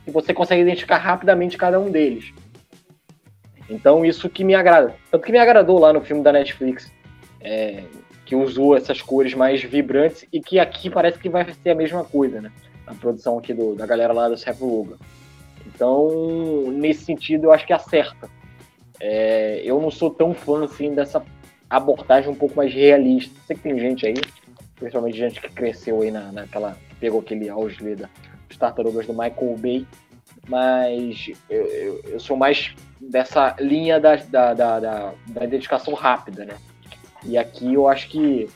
[0.09, 2.33] e você consegue identificar rapidamente cada um deles.
[3.69, 4.95] Então isso que me agrada.
[5.11, 6.91] Tanto que me agradou lá no filme da Netflix,
[7.39, 7.83] é,
[8.25, 12.03] que usou essas cores mais vibrantes e que aqui parece que vai ser a mesma
[12.03, 12.51] coisa, né?
[12.87, 14.95] A produção aqui do, da galera lá do Rogen.
[15.67, 18.27] Então, nesse sentido, eu acho que acerta.
[18.99, 21.23] É, eu não sou tão fã assim dessa
[21.69, 23.39] abordagem um pouco mais realista.
[23.45, 24.15] Sei que tem gente aí,
[24.75, 26.75] principalmente gente que cresceu aí na, naquela.
[26.99, 28.09] pegou aquele auge da,
[28.49, 29.87] dos tartarugas do Michael Bay,
[30.47, 36.43] mas eu, eu, eu sou mais dessa linha da, da, da, da, da identificação rápida,
[36.43, 36.55] né?
[37.23, 38.49] E aqui eu acho que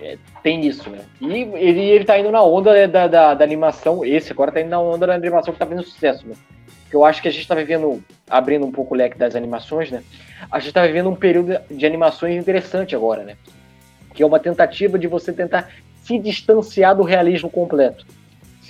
[0.00, 1.00] é, tem isso, né?
[1.20, 4.60] E ele, ele tá indo na onda né, da, da, da, animação, esse agora tá
[4.60, 6.34] indo na onda da animação que tá fazendo sucesso, né?
[6.90, 10.02] Eu acho que a gente tá vivendo, abrindo um pouco o leque das animações, né?
[10.50, 13.36] A gente tá vivendo um período de animações interessante agora, né?
[14.12, 15.70] Que é uma tentativa de você tentar
[16.02, 18.04] se distanciar do realismo completo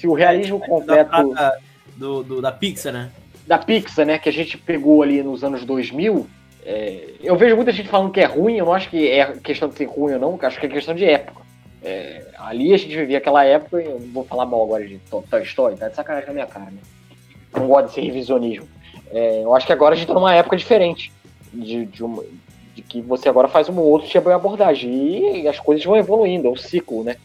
[0.01, 1.34] se o realismo é, completo.
[1.34, 1.57] Da,
[1.96, 3.11] do, do, da Pixar, né?
[3.46, 4.18] Da Pixar, né?
[4.18, 6.26] Que a gente pegou ali nos anos 2000.
[6.64, 9.68] É, eu vejo muita gente falando que é ruim, eu não acho que é questão
[9.68, 11.42] de ser ruim ou não, acho que é questão de época.
[11.82, 15.42] É, ali a gente vivia aquela época, eu não vou falar mal agora de Toy
[15.42, 16.80] Story, tá de sacanagem na minha cara, né?
[17.55, 18.68] Não gosto desse revisionismo.
[19.11, 21.11] É, eu acho que agora a gente tá numa época diferente.
[21.53, 22.22] de, de, uma,
[22.74, 25.42] de que você agora faz um outro tipo de abordagem.
[25.42, 27.16] E as coisas vão evoluindo, é um ciclo, né?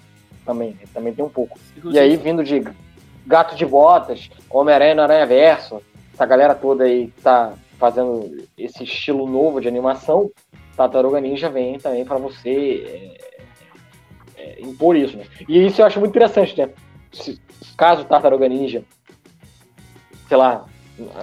[0.46, 1.58] Também, também tem um pouco.
[1.84, 2.64] E aí, vindo de
[3.26, 5.82] Gato de Botas, Homem-Aranha no Aranha Verso,
[6.14, 10.32] essa galera toda aí que tá fazendo esse estilo novo de animação,
[10.76, 13.18] Tartaruga Ninja vem também para você
[14.38, 15.26] é, é, impor isso, né?
[15.48, 16.70] E isso eu acho muito interessante, né?
[17.12, 17.41] Se,
[17.78, 18.84] caso Tartaruga Ninja,
[20.28, 20.66] sei lá,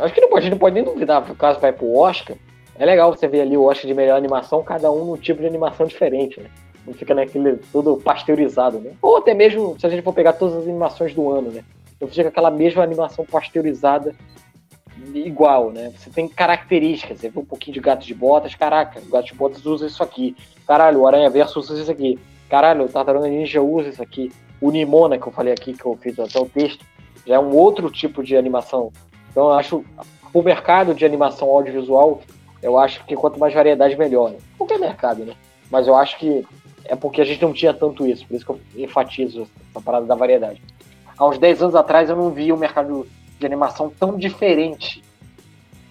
[0.01, 2.37] acho que não pode, a gente não pode nem duvidar, caso vai pro Oscar,
[2.79, 5.47] é legal você ver ali o Oscar de melhor animação, cada um num tipo de
[5.47, 6.51] animação diferente, né?
[6.87, 8.93] Não fica naquele tudo pasteurizado, né?
[9.01, 11.65] Ou até mesmo, se a gente for pegar todas as animações do ano, né?
[12.01, 14.15] Não fica aquela mesma animação pasteurizada
[15.15, 15.93] igual, né?
[15.97, 19.35] Você tem características, você vê um pouquinho de gato de botas, caraca, o gato de
[19.35, 20.37] botas usa isso aqui.
[20.67, 22.19] Caralho, o Aranha Verso usa isso aqui.
[22.49, 24.33] Caralho, o Tartaruga Ninja usa isso aqui.
[24.61, 26.85] O Nimona, que eu falei aqui, que eu fiz até o texto,
[27.27, 28.93] já é um outro tipo de animação.
[29.31, 29.85] Então eu acho
[30.33, 32.21] o mercado de animação audiovisual
[32.63, 34.31] eu acho que quanto mais variedade, melhor.
[34.31, 34.39] Né?
[34.57, 35.35] Qualquer mercado, né?
[35.69, 36.47] Mas eu acho que
[36.87, 40.07] é porque a gente não tinha tanto isso, por isso que eu enfatizo a parada
[40.07, 40.63] da variedade.
[41.17, 43.07] Há uns 10 anos atrás eu não via um mercado
[43.39, 45.03] de animação tão diferente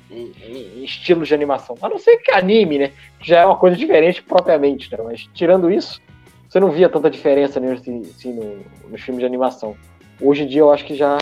[0.10, 1.78] em, em, em estilos de animação.
[1.82, 2.92] A não ser que anime, né?
[3.20, 4.98] Que já é uma coisa diferente propriamente, né?
[5.04, 6.02] Mas tirando isso,
[6.50, 9.76] você não via tanta diferença assim, assim, no, nos filmes de animação.
[10.20, 11.18] Hoje em dia eu acho que já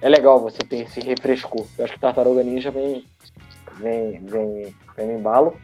[0.00, 1.66] é legal você ter esse refrescou.
[1.78, 3.04] Eu acho que Tartaruga Ninja vem,
[3.78, 5.56] vem, vem, vem no embalo.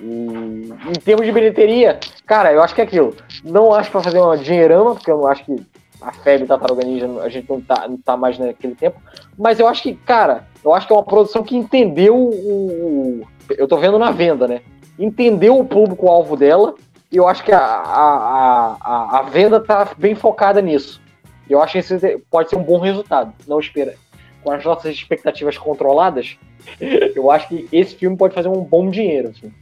[0.00, 3.14] E em termos de bilheteria, cara, eu acho que é aquilo.
[3.44, 5.56] Não acho para fazer uma dinheirama, porque eu não acho que
[6.00, 9.00] a febre Tartaruga Ninja a gente não tá, não tá mais naquele tempo.
[9.36, 13.26] Mas eu acho que, cara, eu acho que é uma produção que entendeu o.
[13.50, 14.62] Eu tô vendo na venda, né?
[14.98, 16.74] Entendeu o público-alvo dela.
[17.12, 21.02] E eu acho que a, a, a, a venda tá bem focada nisso.
[21.48, 23.34] Eu acho que esse pode ser um bom resultado.
[23.46, 23.96] Não espera.
[24.42, 26.38] Com as nossas expectativas controladas,
[26.80, 29.52] eu acho que esse filme pode fazer um bom dinheiro, assim.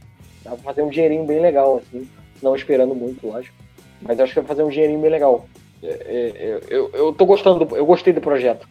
[0.43, 2.09] Dá pra fazer um dinheirinho bem legal, assim.
[2.41, 3.55] Não esperando muito, lógico.
[4.01, 5.47] Mas eu acho que vai fazer um dinheirinho bem legal.
[5.81, 8.67] É, é, eu, eu tô gostando, do, eu gostei do projeto.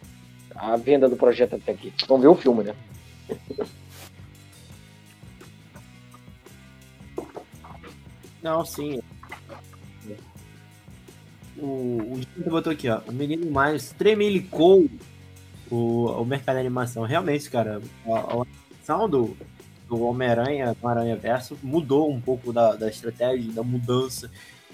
[0.54, 1.92] A venda do projeto até aqui.
[2.06, 2.74] Vamos ver o filme, né?
[8.42, 9.00] Não, sim.
[11.56, 13.00] O, o botou aqui, ó.
[13.06, 14.88] O menino mais tremelicou
[15.70, 17.02] o, o mercado de animação.
[17.02, 19.36] Realmente, cara, a, a do,
[19.88, 24.30] do Homem-Aranha, do Aranha Verso, mudou um pouco da, da estratégia, da mudança,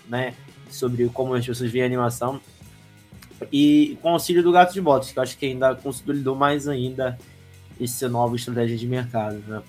[0.09, 0.35] né?
[0.69, 2.41] Sobre como as pessoas veem a animação.
[3.53, 6.67] E com o auxílio do Gato de Botas, que eu acho que ainda consolidou mais
[6.67, 7.19] ainda
[7.81, 9.63] essa nova estratégia de mercado, né?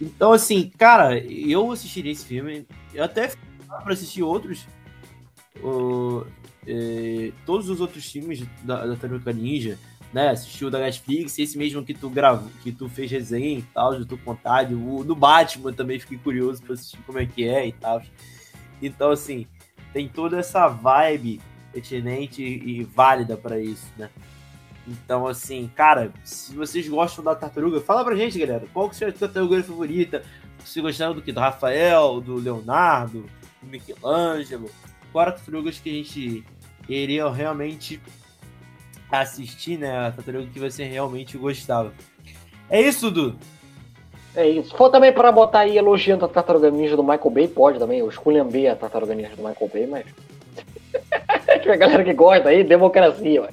[0.00, 2.66] Então, assim, cara, eu assistiria esse filme.
[2.94, 3.30] Eu até
[3.66, 4.66] para assistir outros.
[6.66, 9.78] Eh, todos os outros filmes da, da Ninja
[10.12, 13.96] né, assistiu da Netflix, esse mesmo que tu gravou, que tu fez resenha e tal,
[13.96, 17.68] de tu vontade, o do Batman também fiquei curioso para assistir como é que é
[17.68, 18.02] e tal.
[18.82, 19.46] Então, assim,
[19.92, 21.40] tem toda essa vibe
[21.72, 24.10] pertinente e válida para isso, né?
[24.86, 28.66] Então, assim, cara, se vocês gostam da tartaruga, fala pra gente, galera.
[28.72, 30.24] Qual que é a sua tartaruga favorita?
[30.64, 31.32] Você gostava do que?
[31.32, 33.26] Do Rafael, do Leonardo,
[33.62, 34.68] do Michelangelo?
[35.12, 36.44] Qual era tartarugas que a gente
[36.88, 38.00] iria realmente
[39.10, 41.92] assistir, né, a tartaruga que você realmente gostava.
[42.68, 43.36] É isso, Dudu?
[44.34, 44.70] É isso.
[44.70, 47.98] Se for também para botar aí elogiando a tartaruga ninja do Michael Bay, pode também.
[47.98, 50.06] Eu esculhambei a tartaruga ninja do Michael Bay, mas.
[51.62, 53.48] Tiver galera que gosta aí, democracia,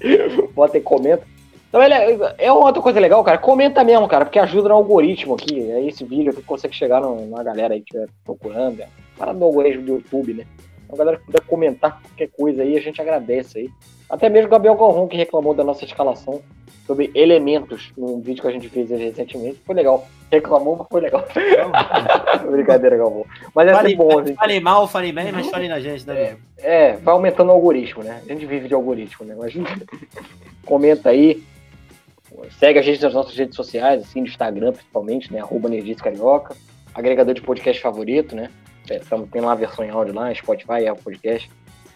[0.54, 1.26] bota e comenta.
[1.68, 3.38] Então, é, é outra coisa legal, cara.
[3.38, 5.70] Comenta mesmo, cara, porque ajuda no algoritmo aqui.
[5.72, 8.82] É esse vídeo que consegue chegar numa galera aí que estiver procurando.
[8.82, 8.88] É.
[9.18, 10.46] Para do algoritmo do YouTube, né?
[10.86, 13.70] Então, a galera que puder comentar qualquer coisa aí, a gente agradece aí.
[14.10, 16.42] Até mesmo o Gabriel Galvão, que reclamou da nossa escalação
[16.86, 19.62] sobre elementos num vídeo que a gente fez recentemente.
[19.66, 20.08] Foi legal.
[20.32, 21.28] Reclamou, mas foi legal.
[22.50, 23.26] Brincadeira, Galvão.
[23.54, 24.26] Mas é fale, bom.
[24.26, 24.38] Gente...
[24.38, 26.38] Fale mal, fale bem, mas fale na gente, né?
[26.58, 28.22] É, é, vai aumentando o algoritmo, né?
[28.26, 29.36] A gente vive de algoritmo, né?
[29.38, 29.54] Mas
[30.66, 31.44] comenta aí.
[32.60, 35.40] Segue a gente nas nossas redes sociais, assim, no Instagram principalmente, né?
[35.42, 36.56] Arroba Nerdice Carioca.
[36.96, 38.50] Agregador de podcast favorito, né?
[38.90, 39.00] É,
[39.32, 41.50] tem lá a versão em áudio lá, Spotify, Apple Podcast.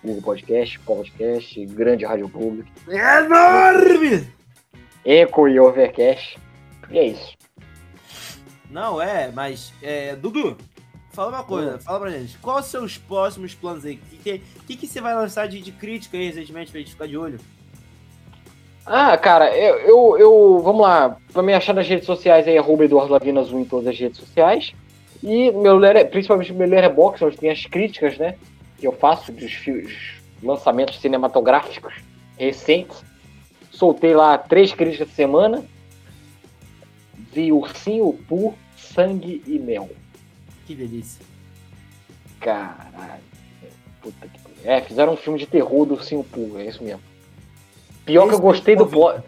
[0.03, 2.69] Google Podcast, Podcast, Grande Rádio Público.
[2.89, 4.27] É enorme!
[5.05, 6.37] Eco e Overcast.
[6.89, 7.37] E é isso.
[8.69, 10.57] Não, é, mas, é, Dudu,
[11.11, 11.79] fala uma coisa, hum.
[11.79, 12.37] fala pra gente.
[12.37, 13.99] Quais os próximos planos aí?
[14.13, 17.07] O que, que, que, você vai lançar de, de crítica aí recentemente pra gente ficar
[17.07, 17.39] de olho?
[18.85, 21.17] Ah, cara, eu, eu, eu, Vamos lá.
[21.31, 24.19] Pra me achar nas redes sociais aí, arroba Eduardo Lavinas 1 em todas as redes
[24.19, 24.73] sociais.
[25.21, 25.79] E meu
[26.09, 28.35] principalmente meu Letterboxd, onde tem as críticas, né?
[28.82, 31.93] Que eu faço dos lançamentos cinematográficos
[32.36, 33.03] recentes.
[33.69, 35.63] Soltei lá três críticas de semana.
[37.32, 39.89] Vi Ursinho Poo, Sangue e Mel.
[40.65, 41.23] Que delícia.
[42.39, 43.21] Caralho.
[44.01, 44.67] Puta que.
[44.67, 47.01] É, fizeram um filme de terror do Simpu, é isso mesmo.
[48.05, 49.21] Pior que eu gostei do plot.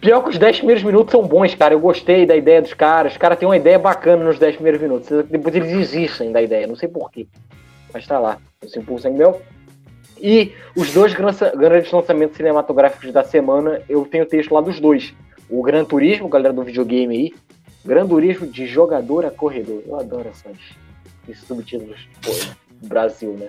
[0.00, 1.74] Pior que os 10 primeiros minutos são bons, cara.
[1.74, 3.12] Eu gostei da ideia dos caras.
[3.12, 5.08] Os caras têm uma ideia bacana nos 10 primeiros minutos.
[5.28, 7.26] Depois eles desistem da ideia, não sei porquê.
[7.96, 8.38] Mas tá lá.
[8.62, 9.40] O Simpu Sangue Mel.
[10.20, 15.14] E os dois grandes lançamentos cinematográficos da semana, eu tenho texto lá dos dois.
[15.48, 17.34] O Gran Turismo, galera do videogame aí.
[17.82, 19.82] Gran Turismo de jogador a corredor.
[19.86, 20.58] Eu adoro essas,
[21.26, 23.48] esses subtítulos do Brasil, né?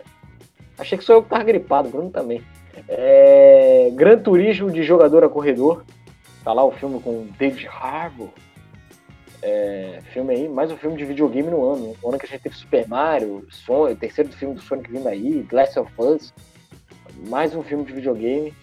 [0.77, 2.41] Achei que sou eu que tava gripado, Bruno também.
[2.87, 3.91] É...
[3.95, 5.83] Gran Turismo de jogador a corredor.
[6.41, 8.29] Tá lá o filme com David Harbour.
[9.41, 10.01] É...
[10.13, 11.95] Filme aí, mais um filme de videogame no ano.
[12.01, 15.07] No ano que a gente teve Super Mario, Sonic, o terceiro filme do Sonic vindo
[15.07, 16.33] aí, Glass of Us
[17.25, 18.53] mais um filme de videogame.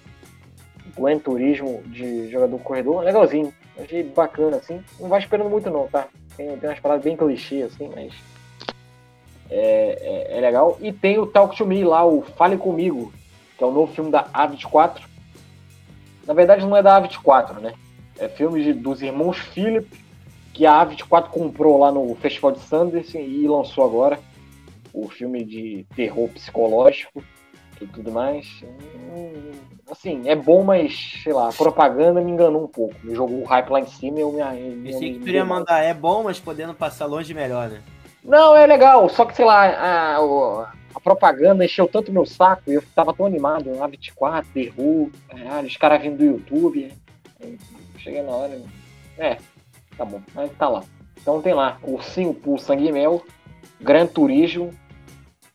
[0.97, 3.53] Gran Turismo de jogador corredor, legalzinho.
[3.79, 4.83] Achei bacana, assim.
[5.01, 6.07] Não vai esperando muito não, tá?
[6.37, 8.12] Tem, tem umas paradas bem clichê, assim, mas.
[9.51, 10.79] É, é, é, legal.
[10.81, 13.12] E tem o Talk to Me lá, o Fale Comigo,
[13.59, 15.03] que é o novo filme da A24.
[16.27, 17.75] Na verdade não é da A24, né?
[18.18, 19.89] É filme de, dos irmãos Philip,
[20.55, 24.18] que a A24 comprou lá no Festival de Sundance e lançou agora.
[24.92, 27.22] O filme de terror psicológico
[27.80, 28.64] e tudo mais.
[29.12, 29.50] Hum,
[29.90, 32.94] assim, é bom, mas, sei lá, a propaganda me enganou um pouco.
[33.02, 34.92] Me jogou o hype lá em cima e eu me.
[34.92, 37.82] Pensei que tu ia mandar, é bom, mas podendo passar longe melhor, né?
[38.22, 40.16] Não, é legal, só que, sei lá, a,
[40.94, 45.66] a propaganda encheu tanto meu saco e eu tava tão animado, lá 24, Perru, caralho,
[45.66, 46.92] os caras vindo do YouTube.
[47.98, 48.62] Cheguei na hora.
[49.18, 49.36] É,
[49.97, 50.82] tá bom, mas tá lá.
[51.20, 53.22] Então tem lá, Ursinho Pool Sangue Mel,
[53.80, 54.70] Gran Turismo,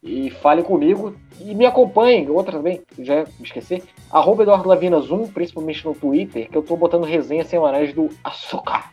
[0.01, 5.93] e fale comigo e me acompanhe, outra também, já esqueci, arroba Eduardo Zoom, principalmente no
[5.93, 8.91] Twitter, que eu tô botando resenhas semanais do Açúcar,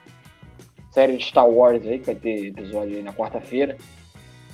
[0.90, 3.76] série de Star Wars aí, que vai ter episódio aí na quarta-feira.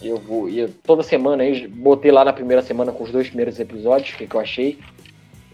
[0.03, 3.59] Eu vou, e toda semana aí, botei lá na primeira semana com os dois primeiros
[3.61, 4.78] episódios, o que, que eu achei.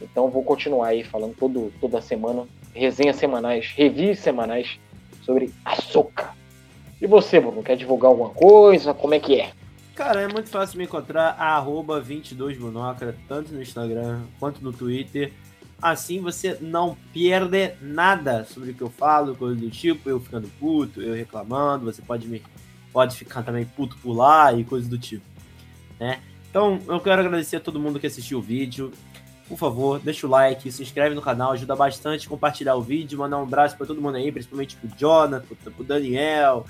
[0.01, 4.80] Então vou continuar aí falando todo, toda semana, resenhas semanais, reviews semanais
[5.29, 6.35] sobre açúcar.
[6.99, 8.95] E você, Bruno, quer divulgar alguma coisa?
[8.95, 9.53] Como é que é?
[9.95, 15.31] Cara, é muito fácil me encontrar, arroba 22monocra, tanto no Instagram quanto no Twitter.
[15.83, 20.49] Assim você não perde nada sobre o que eu falo, coisa do tipo, eu ficando
[20.59, 22.43] puto, eu reclamando, você pode me
[22.91, 25.24] pode ficar também puto por lá e coisas do tipo,
[26.01, 26.20] né?
[26.49, 28.91] Então, eu quero agradecer a todo mundo que assistiu o vídeo.
[29.49, 33.38] Por favor, deixa o like, se inscreve no canal, ajuda bastante compartilhar o vídeo, mandar
[33.38, 36.66] um abraço para todo mundo aí, principalmente pro Jonathan, pro Daniel,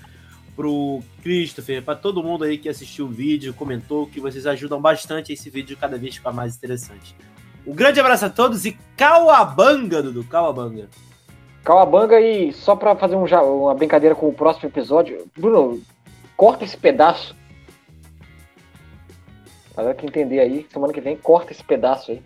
[0.55, 5.33] pro Christopher, para todo mundo aí que assistiu o vídeo, comentou, que vocês ajudam bastante
[5.33, 7.17] esse vídeo cada vez ficar mais interessante.
[7.67, 10.89] Um grande abraço a todos e Cauabanga, Dudu, Cauabanga.
[11.65, 15.83] Cauabanga e só para fazer um, uma brincadeira com o próximo episódio, Bruno,
[16.37, 17.37] corta esse pedaço.
[19.75, 22.23] Para que entender aí, semana que vem, corta esse pedaço aí.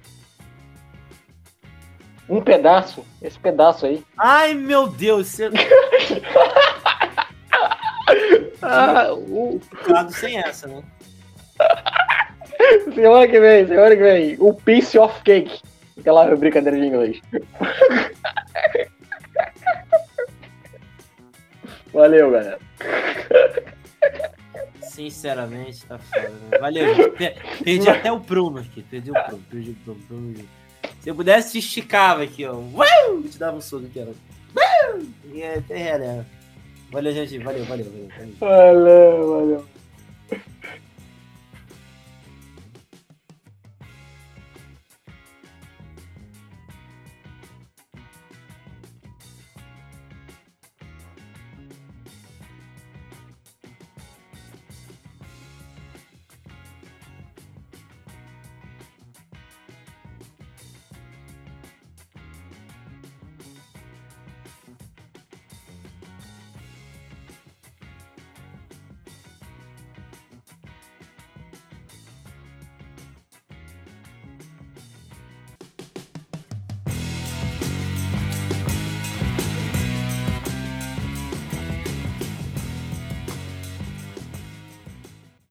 [2.32, 4.02] Um pedaço, esse pedaço aí.
[4.16, 5.50] Ai, meu Deus, você...
[8.62, 9.60] ah, o...
[10.08, 10.82] sem essa, né?
[12.94, 14.38] semana que vem, semana que vem.
[14.40, 15.60] O piece of cake.
[16.00, 17.20] Aquela brincadeira de inglês.
[21.92, 22.58] Valeu, galera.
[24.80, 26.58] Sinceramente, tá foda, né?
[26.58, 27.62] Valeu, gente.
[27.62, 28.82] Perdi até o prumo aqui.
[28.84, 30.00] Perdi o prumo, perdi o prumo.
[30.08, 30.61] prumo.
[31.02, 32.54] Se eu pudesse, te esticava aqui, ó.
[32.54, 33.22] Uau!
[33.28, 34.12] Te dava um soco aqui, ó.
[35.32, 36.24] E é até
[36.92, 37.38] Valeu, gente.
[37.38, 38.34] Valeu, valeu, valeu.
[38.38, 39.71] Valeu, valeu.